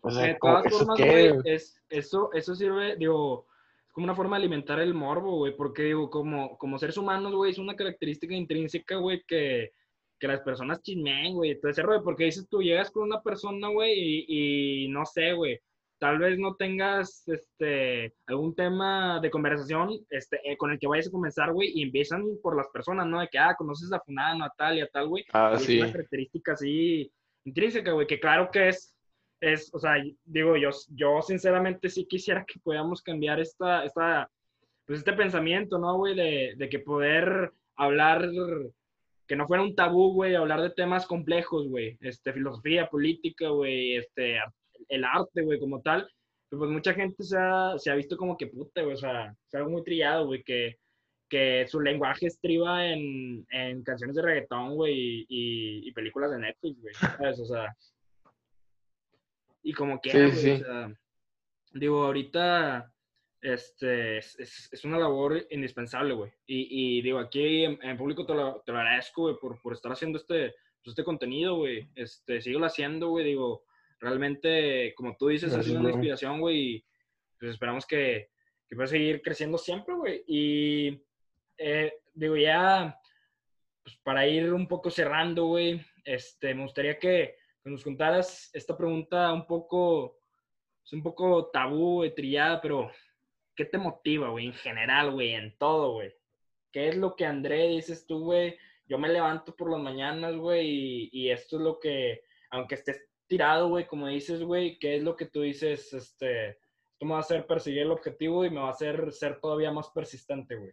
O 0.00 0.10
sea, 0.10 0.26
de 0.26 0.38
todas 0.40 0.66
¿eso 0.66 0.78
formas, 0.78 0.96
qué? 0.96 1.34
es, 1.44 1.80
eso, 1.88 2.30
eso 2.32 2.54
sirve, 2.54 2.96
digo, 2.96 3.46
como 3.92 4.04
una 4.04 4.14
forma 4.14 4.36
de 4.36 4.42
alimentar 4.44 4.80
el 4.80 4.94
morbo, 4.94 5.36
güey, 5.36 5.54
porque 5.56 5.84
digo, 5.84 6.10
como, 6.10 6.56
como 6.58 6.78
seres 6.78 6.96
humanos, 6.96 7.34
güey, 7.34 7.52
es 7.52 7.58
una 7.58 7.76
característica 7.76 8.34
intrínseca, 8.34 8.96
güey, 8.96 9.22
que, 9.26 9.70
que 10.18 10.28
las 10.28 10.40
personas 10.40 10.82
chismeen, 10.82 11.34
güey. 11.34 11.52
Entonces, 11.52 11.84
güey, 11.84 12.00
porque 12.02 12.24
dices 12.24 12.48
tú, 12.48 12.62
llegas 12.62 12.90
con 12.90 13.04
una 13.04 13.22
persona, 13.22 13.68
güey, 13.68 13.92
y, 13.94 14.84
y 14.86 14.88
no 14.88 15.04
sé, 15.04 15.34
güey, 15.34 15.60
tal 16.02 16.18
vez 16.18 16.36
no 16.36 16.56
tengas 16.56 17.22
este, 17.28 18.12
algún 18.26 18.56
tema 18.56 19.20
de 19.20 19.30
conversación 19.30 20.00
este, 20.10 20.40
eh, 20.42 20.56
con 20.56 20.72
el 20.72 20.78
que 20.80 20.88
vayas 20.88 21.06
a 21.06 21.12
comenzar, 21.12 21.52
güey, 21.52 21.70
y 21.72 21.82
empiezan 21.82 22.24
por 22.42 22.56
las 22.56 22.66
personas, 22.72 23.06
¿no? 23.06 23.20
De 23.20 23.28
que, 23.28 23.38
ah, 23.38 23.54
conoces 23.56 23.92
a 23.92 24.00
fulano, 24.00 24.44
a 24.44 24.52
tal 24.56 24.78
y 24.78 24.80
a 24.80 24.88
tal, 24.88 25.06
güey. 25.06 25.24
Ah, 25.32 25.56
sí. 25.56 25.76
Es 25.76 25.82
una 25.84 25.92
característica 25.92 26.54
así 26.54 27.12
intrínseca, 27.44 27.92
güey, 27.92 28.08
que 28.08 28.18
claro 28.18 28.50
que 28.50 28.70
es, 28.70 28.91
es, 29.42 29.74
o 29.74 29.78
sea, 29.80 29.96
digo, 30.24 30.56
yo, 30.56 30.70
yo 30.90 31.20
sinceramente 31.20 31.88
sí 31.90 32.06
quisiera 32.06 32.44
que 32.46 32.60
podamos 32.60 33.02
cambiar 33.02 33.40
esta, 33.40 33.84
esta, 33.84 34.30
pues 34.86 35.00
este 35.00 35.12
pensamiento, 35.14 35.78
¿no, 35.78 35.96
güey? 35.96 36.14
De, 36.14 36.54
de 36.56 36.68
que 36.68 36.78
poder 36.78 37.52
hablar 37.74 38.30
que 39.26 39.36
no 39.36 39.46
fuera 39.48 39.64
un 39.64 39.74
tabú, 39.74 40.12
güey, 40.12 40.36
hablar 40.36 40.60
de 40.62 40.70
temas 40.70 41.06
complejos, 41.06 41.66
güey, 41.68 41.98
este, 42.02 42.32
filosofía, 42.32 42.88
política, 42.88 43.48
güey, 43.48 43.96
este, 43.96 44.38
el 44.88 45.04
arte, 45.04 45.42
güey, 45.42 45.58
como 45.58 45.80
tal, 45.82 46.08
pues 46.48 46.70
mucha 46.70 46.94
gente 46.94 47.24
se 47.24 47.36
ha, 47.36 47.74
se 47.78 47.90
ha 47.90 47.94
visto 47.96 48.16
como 48.16 48.36
que 48.36 48.46
puta, 48.46 48.82
güey, 48.82 48.94
o 48.94 48.98
sea, 48.98 49.34
es 49.46 49.54
algo 49.54 49.70
muy 49.70 49.82
trillado, 49.82 50.26
güey, 50.26 50.44
que, 50.44 50.76
que 51.28 51.66
su 51.66 51.80
lenguaje 51.80 52.26
estriba 52.26 52.86
en, 52.86 53.44
en 53.50 53.82
canciones 53.82 54.14
de 54.14 54.22
reggaetón, 54.22 54.76
güey, 54.76 55.26
y, 55.28 55.90
películas 55.92 56.30
de 56.30 56.38
Netflix, 56.38 56.80
güey, 56.80 56.94
¿sabes? 56.94 57.40
O 57.40 57.46
sea, 57.46 57.74
y 59.62 59.72
como 59.72 60.00
quiera, 60.00 60.30
sí, 60.30 60.40
güey, 60.40 60.52
o 60.52 60.64
sea, 60.64 61.00
digo, 61.72 62.04
ahorita, 62.04 62.92
este, 63.40 64.18
es, 64.18 64.38
es, 64.72 64.84
una 64.84 64.98
labor 64.98 65.46
indispensable, 65.50 66.14
güey, 66.14 66.32
y, 66.46 66.98
y, 66.98 67.02
digo, 67.02 67.18
aquí 67.18 67.64
en, 67.64 67.96
público 67.96 68.26
te 68.26 68.34
lo, 68.34 68.62
te 68.64 68.72
lo 68.72 68.78
agradezco, 68.78 69.22
güey, 69.22 69.36
por, 69.40 69.60
por 69.60 69.72
estar 69.72 69.92
haciendo 69.92 70.18
este, 70.18 70.54
pues, 70.82 70.92
este 70.92 71.04
contenido, 71.04 71.56
güey, 71.56 71.88
este, 71.94 72.40
sigo 72.40 72.64
haciendo, 72.64 73.08
güey, 73.08 73.24
digo, 73.24 73.64
realmente, 74.02 74.92
como 74.96 75.16
tú 75.16 75.28
dices, 75.28 75.52
sido 75.64 75.80
una 75.80 75.90
inspiración, 75.90 76.40
güey, 76.40 76.58
y 76.58 76.84
pues 77.38 77.52
esperamos 77.52 77.86
que, 77.86 78.30
que 78.68 78.76
pueda 78.76 78.88
seguir 78.88 79.22
creciendo 79.22 79.58
siempre, 79.58 79.94
güey. 79.94 80.24
Y 80.26 81.02
eh, 81.56 81.92
digo, 82.12 82.36
ya, 82.36 82.98
pues 83.82 83.96
para 84.02 84.26
ir 84.26 84.52
un 84.52 84.66
poco 84.66 84.90
cerrando, 84.90 85.46
güey, 85.46 85.80
este, 86.04 86.54
me 86.54 86.62
gustaría 86.62 86.98
que, 86.98 87.36
nos 87.64 87.84
contaras 87.84 88.50
esta 88.52 88.76
pregunta 88.76 89.32
un 89.32 89.46
poco, 89.46 90.18
es 90.84 90.92
un 90.92 91.02
poco 91.02 91.46
tabú, 91.46 92.04
trillada, 92.14 92.60
pero 92.60 92.90
¿qué 93.54 93.64
te 93.64 93.78
motiva, 93.78 94.30
güey, 94.30 94.46
en 94.46 94.54
general, 94.54 95.12
güey, 95.12 95.34
en 95.34 95.56
todo, 95.58 95.92
güey? 95.92 96.12
¿Qué 96.72 96.88
es 96.88 96.96
lo 96.96 97.14
que 97.14 97.26
André 97.26 97.68
dices 97.68 98.06
tú, 98.06 98.24
güey? 98.24 98.56
Yo 98.86 98.98
me 98.98 99.08
levanto 99.08 99.54
por 99.54 99.70
las 99.70 99.80
mañanas, 99.80 100.34
güey, 100.36 100.68
y, 100.68 101.10
y 101.12 101.30
esto 101.30 101.56
es 101.56 101.62
lo 101.62 101.78
que, 101.78 102.24
aunque 102.50 102.74
estés 102.74 103.08
tirado, 103.26 103.68
güey, 103.68 103.86
como 103.86 104.08
dices, 104.08 104.42
güey, 104.42 104.78
¿qué 104.78 104.96
es 104.96 105.02
lo 105.02 105.16
que 105.16 105.26
tú 105.26 105.42
dices? 105.42 105.92
Este, 105.92 106.50
esto 106.50 107.06
me 107.06 107.12
va 107.12 107.18
a 107.18 107.20
hacer 107.20 107.46
perseguir 107.46 107.82
el 107.82 107.90
objetivo 107.90 108.44
y 108.44 108.50
me 108.50 108.60
va 108.60 108.68
a 108.68 108.72
hacer 108.72 109.12
ser 109.12 109.40
todavía 109.40 109.70
más 109.70 109.88
persistente, 109.90 110.56
güey. 110.56 110.72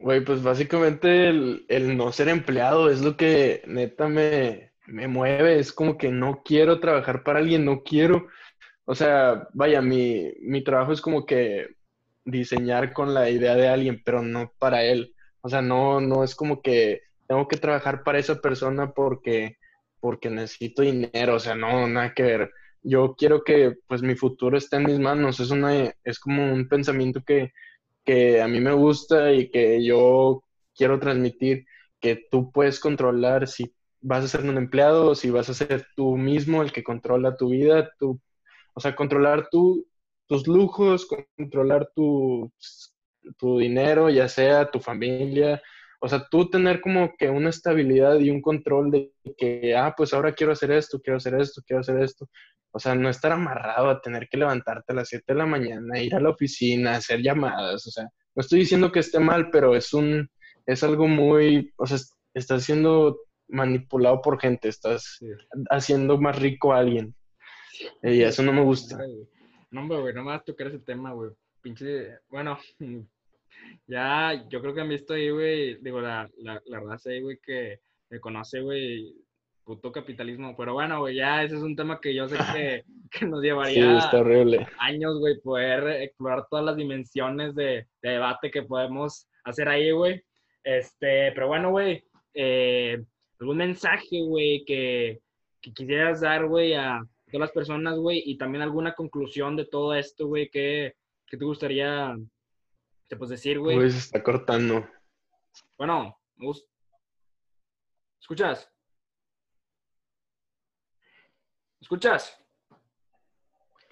Güey, 0.00 0.24
pues 0.24 0.42
básicamente 0.42 1.28
el, 1.28 1.96
no 1.96 2.12
ser 2.12 2.28
empleado 2.28 2.90
es 2.90 3.00
lo 3.00 3.16
que 3.16 3.62
neta 3.66 4.08
me, 4.08 4.72
me 4.86 5.08
mueve. 5.08 5.58
Es 5.58 5.72
como 5.72 5.98
que 5.98 6.10
no 6.10 6.42
quiero 6.44 6.80
trabajar 6.80 7.24
para 7.24 7.40
alguien, 7.40 7.64
no 7.64 7.82
quiero. 7.82 8.28
O 8.84 8.94
sea, 8.94 9.48
vaya, 9.54 9.82
mi, 9.82 10.32
mi 10.40 10.62
trabajo 10.62 10.92
es 10.92 11.00
como 11.00 11.26
que 11.26 11.68
diseñar 12.24 12.92
con 12.92 13.14
la 13.14 13.30
idea 13.30 13.54
de 13.54 13.68
alguien, 13.68 14.02
pero 14.04 14.22
no 14.22 14.52
para 14.58 14.84
él. 14.84 15.14
O 15.40 15.48
sea, 15.48 15.62
no, 15.62 16.00
no 16.00 16.24
es 16.24 16.34
como 16.34 16.62
que 16.62 17.02
tengo 17.26 17.48
que 17.48 17.56
trabajar 17.56 18.02
para 18.04 18.18
esa 18.18 18.40
persona 18.40 18.92
porque 18.92 19.58
porque 20.00 20.30
necesito 20.30 20.82
dinero, 20.82 21.34
o 21.34 21.40
sea, 21.40 21.54
no, 21.54 21.86
nada 21.88 22.14
que 22.14 22.22
ver. 22.22 22.50
Yo 22.82 23.14
quiero 23.16 23.42
que 23.42 23.74
pues 23.86 24.02
mi 24.02 24.14
futuro 24.14 24.56
esté 24.56 24.76
en 24.76 24.84
mis 24.84 24.98
manos, 24.98 25.40
es, 25.40 25.50
una, 25.50 25.92
es 26.04 26.20
como 26.20 26.52
un 26.52 26.68
pensamiento 26.68 27.22
que, 27.24 27.52
que 28.08 28.40
a 28.40 28.48
mí 28.48 28.58
me 28.58 28.72
gusta 28.72 29.34
y 29.34 29.50
que 29.50 29.84
yo 29.84 30.42
quiero 30.74 30.98
transmitir, 30.98 31.66
que 32.00 32.18
tú 32.30 32.50
puedes 32.50 32.80
controlar 32.80 33.46
si 33.46 33.74
vas 34.00 34.24
a 34.24 34.28
ser 34.28 34.48
un 34.48 34.56
empleado 34.56 35.10
o 35.10 35.14
si 35.14 35.28
vas 35.28 35.50
a 35.50 35.54
ser 35.54 35.86
tú 35.94 36.16
mismo 36.16 36.62
el 36.62 36.72
que 36.72 36.82
controla 36.82 37.36
tu 37.36 37.50
vida, 37.50 37.90
tú, 37.98 38.18
o 38.72 38.80
sea, 38.80 38.96
controlar 38.96 39.50
tu, 39.50 39.86
tus 40.26 40.46
lujos, 40.48 41.06
controlar 41.36 41.90
tu, 41.94 42.50
tu 43.36 43.58
dinero, 43.58 44.08
ya 44.08 44.26
sea 44.26 44.70
tu 44.70 44.80
familia, 44.80 45.60
o 46.00 46.08
sea, 46.08 46.26
tú 46.30 46.48
tener 46.48 46.80
como 46.80 47.14
que 47.18 47.28
una 47.28 47.50
estabilidad 47.50 48.18
y 48.20 48.30
un 48.30 48.40
control 48.40 48.90
de 48.90 49.12
que, 49.36 49.76
ah, 49.76 49.92
pues 49.94 50.14
ahora 50.14 50.32
quiero 50.32 50.52
hacer 50.54 50.70
esto, 50.72 50.98
quiero 51.02 51.18
hacer 51.18 51.34
esto, 51.34 51.60
quiero 51.66 51.80
hacer 51.80 52.00
esto. 52.00 52.26
O 52.70 52.78
sea, 52.78 52.94
no 52.94 53.08
estar 53.08 53.32
amarrado 53.32 53.88
a 53.88 54.00
tener 54.00 54.28
que 54.28 54.36
levantarte 54.36 54.92
a 54.92 54.96
las 54.96 55.08
7 55.08 55.24
de 55.28 55.38
la 55.38 55.46
mañana, 55.46 56.00
ir 56.00 56.14
a 56.14 56.20
la 56.20 56.30
oficina, 56.30 56.96
hacer 56.96 57.22
llamadas. 57.22 57.86
O 57.86 57.90
sea, 57.90 58.04
no 58.04 58.40
estoy 58.40 58.60
diciendo 58.60 58.92
que 58.92 59.00
esté 59.00 59.18
mal, 59.18 59.50
pero 59.50 59.74
es 59.74 59.92
un, 59.94 60.28
es 60.66 60.82
algo 60.82 61.08
muy, 61.08 61.72
o 61.76 61.86
sea, 61.86 61.98
estás 62.34 62.64
siendo 62.64 63.18
manipulado 63.48 64.20
por 64.20 64.38
gente, 64.38 64.68
estás 64.68 65.18
haciendo 65.70 66.18
más 66.18 66.38
rico 66.38 66.72
a 66.72 66.78
alguien. 66.78 67.14
Y 68.02 68.22
eso 68.22 68.42
no 68.42 68.52
me 68.52 68.62
gusta. 68.62 68.98
No, 69.70 69.80
hombre, 69.80 70.00
güey, 70.00 70.14
no 70.14 70.22
me 70.22 70.30
vas 70.30 70.42
a 70.42 70.44
tocar 70.44 70.68
ese 70.68 70.78
tema, 70.80 71.12
güey. 71.12 71.30
Pinche, 71.60 72.18
bueno, 72.28 72.58
ya, 73.86 74.46
yo 74.48 74.60
creo 74.60 74.74
que 74.74 74.80
han 74.80 74.88
visto 74.88 75.14
ahí, 75.14 75.30
güey, 75.30 75.78
digo, 75.82 76.00
la, 76.00 76.30
la, 76.38 76.62
la 76.66 76.80
raza 76.80 77.10
ahí, 77.10 77.22
güey, 77.22 77.38
que 77.42 77.80
me 78.10 78.20
conoce, 78.20 78.60
güey, 78.60 79.14
puto 79.68 79.92
capitalismo. 79.92 80.56
Pero 80.56 80.72
bueno, 80.72 81.00
güey, 81.00 81.16
ya 81.16 81.42
ese 81.42 81.56
es 81.56 81.62
un 81.62 81.76
tema 81.76 82.00
que 82.00 82.14
yo 82.14 82.26
sé 82.26 82.36
que, 82.56 82.84
que 83.10 83.26
nos 83.26 83.42
llevaría 83.42 84.10
años, 84.78 85.18
güey, 85.18 85.38
poder 85.40 86.02
explorar 86.02 86.46
todas 86.48 86.64
las 86.64 86.76
dimensiones 86.76 87.54
de, 87.54 87.86
de, 88.02 88.10
debate 88.10 88.50
que 88.50 88.62
podemos 88.62 89.28
hacer 89.44 89.68
ahí, 89.68 89.90
güey. 89.90 90.22
Este, 90.64 91.32
pero 91.32 91.48
bueno, 91.48 91.70
güey, 91.70 92.02
eh, 92.32 93.04
algún 93.38 93.58
mensaje, 93.58 94.22
güey, 94.22 94.64
que, 94.64 95.20
que, 95.60 95.72
quisieras 95.74 96.22
dar, 96.22 96.46
güey, 96.46 96.72
a 96.72 97.04
todas 97.26 97.40
las 97.40 97.52
personas, 97.52 97.98
güey, 97.98 98.22
y 98.24 98.38
también 98.38 98.62
alguna 98.62 98.94
conclusión 98.94 99.54
de 99.54 99.66
todo 99.66 99.94
esto, 99.94 100.26
güey, 100.28 100.48
que, 100.48 100.94
que 101.26 101.36
te 101.36 101.44
gustaría, 101.44 102.16
te 103.06 103.16
puedes 103.16 103.30
decir, 103.30 103.58
güey. 103.58 103.76
Pues 103.76 103.94
está 103.94 104.22
cortando. 104.22 104.88
Bueno, 105.76 106.18
¿escuchas? 108.18 108.70
Escuchas? 111.80 112.38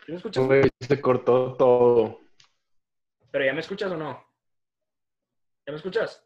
me 0.08 0.16
escuchas? 0.16 0.44
se 0.80 1.00
cortó 1.00 1.54
todo. 1.54 2.20
¿Pero 3.30 3.44
ya 3.44 3.52
me 3.52 3.60
escuchas 3.60 3.90
o 3.92 3.96
no? 3.96 4.24
¿Ya 5.66 5.72
me 5.72 5.76
escuchas? 5.76 6.24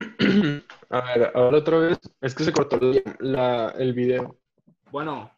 A 0.90 1.00
ver, 1.00 1.32
ahora 1.34 1.58
otra 1.58 1.78
vez. 1.78 1.98
Es 2.20 2.34
que 2.34 2.44
se 2.44 2.52
cortó 2.52 2.78
la, 3.20 3.70
el 3.78 3.92
video. 3.92 4.38
Bueno. 4.90 5.30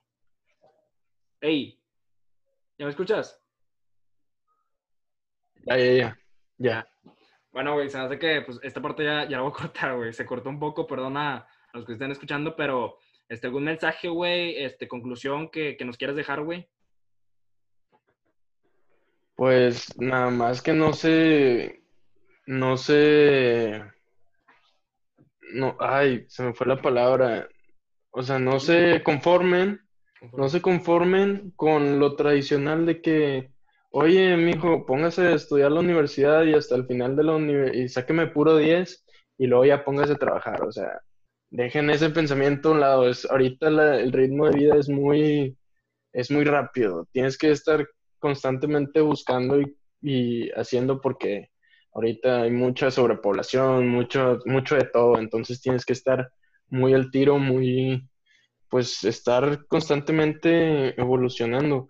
Hey. 1.41 1.81
¿Ya 2.79 2.87
me 2.87 2.91
escuchas? 2.91 3.41
Ya, 5.67 5.77
ya, 5.77 5.93
ya. 5.93 6.19
Ya. 6.59 6.89
Bueno, 7.53 7.75
güey, 7.75 7.91
se 7.91 7.99
hace 7.99 8.19
que 8.19 8.43
pues, 8.43 8.59
esta 8.63 8.81
parte 8.81 9.05
ya, 9.05 9.25
ya 9.25 9.37
la 9.37 9.43
voy 9.43 9.53
a 9.53 9.55
cortar, 9.61 9.97
güey. 9.97 10.13
Se 10.13 10.27
cortó 10.27 10.49
un 10.49 10.59
poco, 10.59 10.87
perdona 10.87 11.47
a 11.73 11.77
los 11.77 11.87
que 11.87 11.93
estén 11.93 12.11
escuchando, 12.11 12.57
pero 12.57 12.99
este, 13.33 13.47
¿algún 13.47 13.65
mensaje, 13.65 14.09
güey? 14.09 14.63
Este, 14.63 14.87
conclusión 14.87 15.49
que, 15.49 15.79
que 15.79 15.87
nos 15.87 15.97
quieras 15.97 16.17
dejar, 16.17 16.43
güey. 16.43 16.69
Pues 19.35 19.99
nada 19.99 20.29
más 20.29 20.61
que 20.61 20.75
no 20.75 20.93
sé, 20.93 21.83
no 22.45 22.77
sé, 22.77 23.83
no, 25.55 25.77
ay, 25.81 26.27
se 26.29 26.43
me 26.43 26.53
fue 26.53 26.67
la 26.67 26.83
palabra. 26.83 27.49
O 28.11 28.23
sea, 28.23 28.39
no 28.39 28.61
se 28.61 29.03
conformen, 29.03 29.81
no 30.35 30.51
se 30.51 30.61
conformen 30.61 31.55
con 31.57 31.99
lo 31.99 32.17
tradicional 32.17 32.85
de 32.85 33.01
que, 33.01 33.51
oye, 33.93 34.37
mijo, 34.37 34.85
póngase 34.85 35.29
a 35.29 35.35
estudiar 35.35 35.73
la 35.73 35.81
universidad 35.81 36.45
y 36.45 36.53
hasta 36.53 36.75
el 36.77 36.87
final 36.87 37.17
de 37.17 37.25
la 37.25 37.37
universidad, 37.37 37.83
y 37.83 37.89
sáqueme 37.89 38.27
puro 38.27 38.59
10 38.59 39.07
y 39.39 39.47
luego 39.47 39.65
ya 39.65 39.85
póngase 39.87 40.13
a 40.13 40.19
trabajar. 40.19 40.63
O 40.65 40.71
sea, 40.71 41.01
dejen 41.53 41.91
ese 41.91 42.11
pensamiento 42.11 42.71
a 42.71 42.73
un 42.73 42.81
lado. 42.81 43.09
Es, 43.09 43.31
ahorita 43.31 43.69
el 43.69 44.13
ritmo 44.13 44.47
de 44.47 44.59
vida 44.59 44.77
es 44.77 44.89
muy, 44.89 45.57
es 46.13 46.31
muy 46.31 46.45
rápido. 46.45 47.07
Tienes 47.13 47.39
que 47.39 47.51
estar 47.51 47.87
constantemente 48.19 49.01
buscando 49.01 49.61
y, 50.01 50.51
haciendo 50.57 51.01
porque 51.01 51.51
ahorita 51.95 52.43
hay 52.43 52.51
mucha 52.51 52.91
sobrepoblación, 52.91 53.89
mucho, 53.89 54.39
mucho 54.47 54.77
de 54.77 54.85
todo. 54.85 55.19
Entonces 55.19 55.61
tienes 55.61 55.85
que 55.85 55.93
estar 55.93 56.33
muy 56.69 56.95
al 56.95 57.11
tiro, 57.11 57.39
muy, 57.39 58.09
pues 58.69 59.05
estar 59.05 59.67
constantemente 59.67 60.99
evolucionando. 60.99 61.89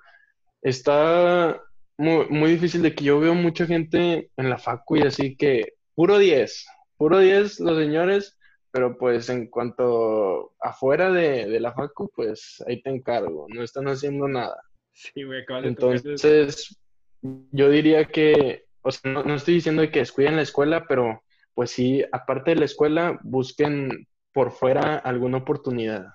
Está 0.61 1.61
muy, 1.97 2.27
muy 2.31 2.51
difícil 2.53 2.83
de 2.83 2.95
que 2.95 3.05
yo 3.05 3.21
veo 3.21 3.35
mucha 3.35 3.67
gente 3.67 4.31
en 4.37 4.51
la 4.51 4.59
facu 4.59 4.97
y 4.97 5.03
así 5.03 5.37
que 5.37 5.75
puro 5.95 6.19
10, 6.19 6.67
puro 6.97 7.21
10 7.21 7.61
los 7.61 7.79
señores 7.79 8.37
pero 8.73 8.97
pues 8.97 9.29
en 9.29 9.49
cuanto 9.49 10.55
afuera 10.59 11.13
de, 11.13 11.61
la 11.61 11.73
facu, 11.73 12.11
pues 12.17 12.65
ahí 12.67 12.83
te 12.83 12.91
encargo, 12.91 13.47
no 13.51 13.63
están 13.63 13.87
haciendo 13.87 14.27
nada. 14.27 14.63
Sí, 14.93 15.23
güey, 15.23 15.45
Entonces, 15.63 16.81
yo 17.21 17.71
diría 17.71 18.07
que, 18.07 18.65
o 18.81 18.91
sea, 18.91 19.13
no, 19.13 19.35
estoy 19.35 19.55
diciendo 19.55 19.89
que 19.91 20.01
descuiden 20.01 20.37
la 20.37 20.43
escuela, 20.43 20.87
pero 20.89 21.23
pues 21.55 21.71
sí, 21.71 22.03
aparte 22.13 22.53
de 22.53 22.57
la 22.57 22.65
escuela, 22.65 23.21
busquen 23.23 24.09
por 24.33 24.53
fuera 24.53 24.97
alguna 24.97 25.39
oportunidad. 25.39 26.07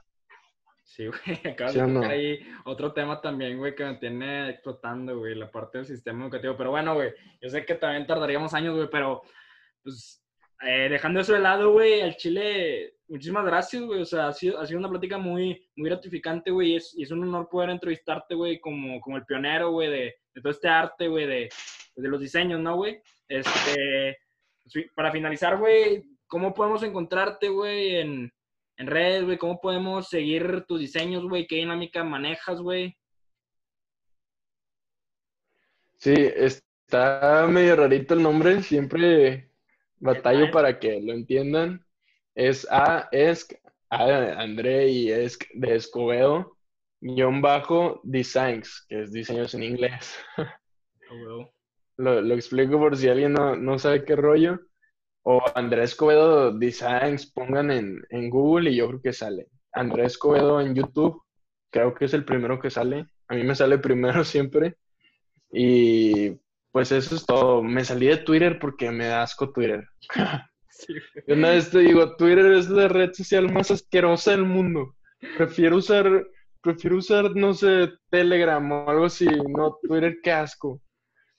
Sí, 0.84 1.06
güey, 1.06 1.20
acabas 1.54 1.76
de 1.76 1.82
tocar 1.82 2.10
ahí 2.10 2.40
otro 2.66 2.92
tema 2.92 3.22
también, 3.22 3.60
güey, 3.60 3.76
que 3.76 3.86
me 3.86 3.96
tiene 3.96 4.50
explotando, 4.50 5.20
güey, 5.20 5.36
la 5.36 5.52
parte 5.52 5.78
del 5.78 5.86
sistema 5.86 6.24
educativo. 6.24 6.58
Pero 6.58 6.72
bueno, 6.72 6.96
güey, 6.96 7.14
yo 7.40 7.50
sé 7.50 7.66
que 7.66 7.76
también 7.76 8.08
tardaríamos 8.08 8.56
años, 8.56 8.76
güey, 8.76 8.90
pero 8.90 9.22
pues 9.84 10.27
eh, 10.62 10.88
dejando 10.90 11.20
eso 11.20 11.34
de 11.34 11.40
lado, 11.40 11.72
güey, 11.72 12.02
al 12.02 12.18
Chile, 12.18 12.96
muchísimas 13.08 13.46
gracias, 13.46 13.84
güey. 13.84 14.02
O 14.02 14.06
sea, 14.06 14.28
ha 14.28 14.34
sido, 14.34 14.60
ha 14.60 14.66
sido 14.66 14.80
una 14.80 14.90
plática 14.90 15.18
muy, 15.18 15.70
muy 15.76 15.90
gratificante, 15.90 16.50
güey. 16.52 16.74
Y 16.74 16.76
es, 16.78 16.96
es 16.98 17.12
un 17.12 17.24
honor 17.24 17.48
poder 17.50 17.70
entrevistarte, 17.70 18.34
güey, 18.34 18.60
como, 18.60 19.00
como 19.02 19.18
el 19.18 19.26
pionero, 19.26 19.72
güey, 19.72 19.90
de, 19.90 20.16
todo 20.42 20.52
este 20.52 20.68
arte, 20.68 21.08
güey, 21.08 21.28
de, 21.28 21.50
de 21.96 22.08
los 22.10 22.20
diseños, 22.20 22.60
¿no, 22.60 22.76
güey? 22.76 23.02
Este, 23.28 24.18
para 24.96 25.12
finalizar, 25.12 25.58
güey, 25.58 26.04
¿cómo 26.28 26.54
podemos 26.54 26.82
encontrarte, 26.84 27.50
güey, 27.50 27.98
en, 27.98 28.34
en 28.78 28.88
redes, 28.88 29.26
güey? 29.26 29.38
¿Cómo 29.38 29.60
podemos 29.62 30.10
seguir 30.10 30.66
tus 30.68 30.80
diseños, 30.80 31.24
güey? 31.24 31.46
¿Qué 31.46 31.58
dinámica 31.58 32.04
manejas, 32.04 32.62
güey? 32.62 32.98
Sí, 35.98 36.14
está 36.16 37.48
medio 37.50 37.76
rarito 37.76 38.14
el 38.14 38.24
nombre. 38.24 38.62
Siempre 38.62 39.47
batallo 40.00 40.52
para 40.52 40.80
que 40.80 41.02
lo 41.02 41.14
entiendan. 41.14 41.86
Es 42.36 42.68
A, 42.70 43.10
ESC, 43.12 43.60
A 43.90 44.42
André 44.42 44.90
y 44.90 45.12
ESC 45.12 45.48
de 45.54 45.76
Escobedo, 45.76 46.58
guion 47.00 47.42
bajo 47.42 48.02
Designs, 48.04 48.86
que 48.88 49.04
es 49.04 49.12
diseños 49.12 49.54
en 49.54 49.64
inglés. 49.64 50.16
Oh, 51.10 51.50
lo, 51.98 52.22
lo, 52.22 52.36
explico 52.36 52.78
por 52.78 52.98
si 52.98 53.08
alguien 53.08 53.34
no, 53.34 53.56
no, 53.56 53.80
sabe 53.80 54.04
qué 54.04 54.16
rollo. 54.16 54.60
O 55.24 55.42
Andrés 55.56 55.92
Escobedo 55.92 56.52
Designs, 56.52 57.32
pongan 57.32 57.72
en, 57.72 58.02
en 58.10 58.30
Google 58.30 58.72
y 58.72 58.76
yo 58.76 58.88
creo 58.88 59.02
que 59.02 59.14
sale. 59.14 59.48
Andrés 59.72 60.14
Escobedo 60.14 60.62
en 60.62 60.76
YouTube, 60.76 61.22
creo 61.70 61.94
que 61.94 62.06
es 62.06 62.14
el 62.14 62.26
primero 62.26 62.60
que 62.60 62.70
sale. 62.70 63.08
A 63.28 63.36
mí 63.36 63.44
me 63.44 63.56
sale 63.56 63.78
primero 63.78 64.24
siempre. 64.26 64.78
Y 65.52 66.38
pues 66.72 66.92
eso 66.92 67.16
es 67.16 67.26
todo. 67.26 67.64
Me 67.64 67.84
salí 67.84 68.08
de 68.08 68.18
Twitter 68.18 68.60
porque 68.60 68.92
me 68.92 69.08
da 69.08 69.24
asco 69.24 69.52
Twitter. 69.52 69.88
Sí. 70.70 70.94
Una 71.28 71.50
vez 71.50 71.72
te 71.72 71.80
digo, 71.80 72.16
Twitter 72.18 72.52
es 72.52 72.70
la 72.70 72.88
red 72.88 73.12
social 73.12 73.52
más 73.52 73.72
asquerosa 73.72 74.30
del 74.30 74.44
mundo. 74.44 74.96
Prefiero 75.36 75.78
usar, 75.78 76.28
prefiero 76.62 76.98
usar, 76.98 77.36
no 77.36 77.56
sé, 77.56 77.94
Telegram 78.12 78.72
o 78.72 78.88
algo 78.88 79.06
así. 79.06 79.26
No, 79.26 79.80
Twitter, 79.82 80.20
qué 80.22 80.32
asco. 80.32 80.80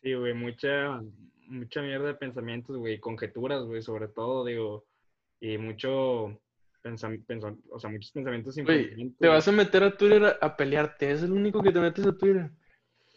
Sí, 0.03 0.13
güey, 0.15 0.35
mucha, 0.35 1.01
mucha 1.47 1.83
mierda 1.83 2.09
de 2.09 2.15
pensamientos, 2.15 2.77
güey, 2.77 2.99
conjeturas, 2.99 3.63
güey, 3.63 3.81
sobre 3.81 4.09
todo, 4.09 4.45
digo, 4.45 4.87
y 5.41 5.59
mucho 5.59 6.41
pensamiento, 6.83 7.57
o 7.71 7.79
sea, 7.79 7.91
muchos 7.91 8.13
pensamientos 8.13 8.55
sin 8.55 8.67
Te 8.67 9.29
vas 9.29 9.47
a 9.49 9.53
meter 9.53 9.83
a 9.83 9.97
Twitter 9.97 10.25
a, 10.25 10.31
a, 10.41 10.57
pelearte, 10.57 11.11
es 11.11 11.23
el 11.23 11.33
único 11.33 11.63
que 11.63 11.73
te 11.73 11.81
metes 11.81 12.07
a 12.07 12.17
Twitter. 12.17 12.51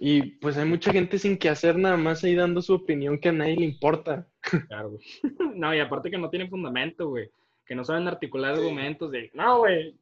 Y 0.03 0.23
pues 0.23 0.58
hay 0.58 0.65
mucha 0.65 0.91
gente 0.91 1.19
sin 1.19 1.37
que 1.37 1.47
hacer 1.47 1.77
nada 1.77 1.95
más 1.95 2.23
ahí 2.23 2.33
dando 2.33 2.63
su 2.63 2.73
opinión 2.73 3.19
que 3.19 3.29
a 3.29 3.33
nadie 3.33 3.56
le 3.56 3.65
importa. 3.65 4.27
Claro, 4.67 4.89
güey. 4.89 5.04
No, 5.56 5.75
y 5.75 5.79
aparte 5.79 6.10
que 6.10 6.17
no 6.17 6.31
tienen 6.31 6.49
fundamento, 6.49 7.10
güey. 7.10 7.29
Que 7.67 7.75
no 7.75 7.85
saben 7.85 8.08
articular 8.08 8.56
argumentos 8.56 9.12
de, 9.12 9.29
no, 9.35 9.60
güey. 9.60 9.95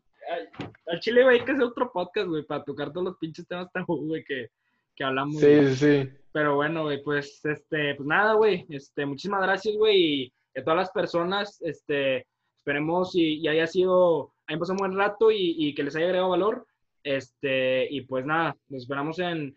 Al 0.88 1.02
Chile, 1.02 1.24
güey, 1.24 1.39
hay 1.39 1.45
que 1.45 1.52
hacer 1.52 1.66
otro 1.66 1.91
podcast, 1.91 2.30
güey, 2.30 2.45
para 2.45 2.64
tocar 2.64 2.93
todos 2.93 3.08
los 3.08 3.18
pinches 3.18 3.45
temas 3.45 3.70
tan, 3.74 3.84
güey, 3.86 4.24
que, 4.24 4.47
que 4.95 5.04
hablamos. 5.04 5.41
Sí, 5.41 5.76
sí. 5.76 6.10
Pero 6.32 6.56
bueno, 6.56 6.84
güey, 6.84 7.04
pues, 7.04 7.43
este, 7.43 7.95
pues 7.95 8.08
nada, 8.08 8.36
güey. 8.36 8.66
Este, 8.70 9.06
muchísimas 9.06 9.41
gracias, 9.41 9.76
güey. 9.76 9.97
Y 9.97 10.34
a 10.58 10.64
todas 10.64 10.78
las 10.78 10.91
personas, 10.91 11.62
este, 11.62 12.26
esperemos 12.56 13.14
y, 13.16 13.39
y 13.39 13.50
haya 13.50 13.68
sido, 13.68 14.32
hayan 14.47 14.62
pasado 14.62 14.76
un 14.76 14.88
buen 14.88 14.97
rato 14.97 15.30
y, 15.30 15.56
y 15.58 15.76
que 15.76 15.84
les 15.84 15.93
haya 15.97 16.06
agregado 16.06 16.30
valor. 16.30 16.66
Este, 17.04 17.86
y 17.93 18.00
pues 18.02 18.26
nada, 18.26 18.56
nos 18.70 18.84
esperamos 18.84 19.20
en 19.20 19.54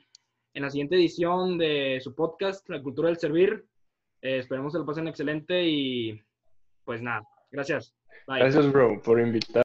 en 0.55 0.63
la 0.63 0.71
siguiente 0.71 0.97
edición 0.97 1.59
de 1.59 1.99
su 2.03 2.15
podcast, 2.15 2.69
La 2.69 2.83
Cultura 2.83 3.09
del 3.09 3.19
Servir. 3.19 3.65
Eh, 4.21 4.39
esperemos 4.39 4.73
que 4.73 4.79
lo 4.79 4.87
pasen 4.87 5.09
excelente 5.09 5.65
y 5.65 6.21
pues 6.85 7.03
nada, 7.03 7.27
gracias. 7.51 7.95
Gracias, 8.27 8.71
bro, 8.71 9.01
por 9.03 9.21
invitar. 9.21 9.61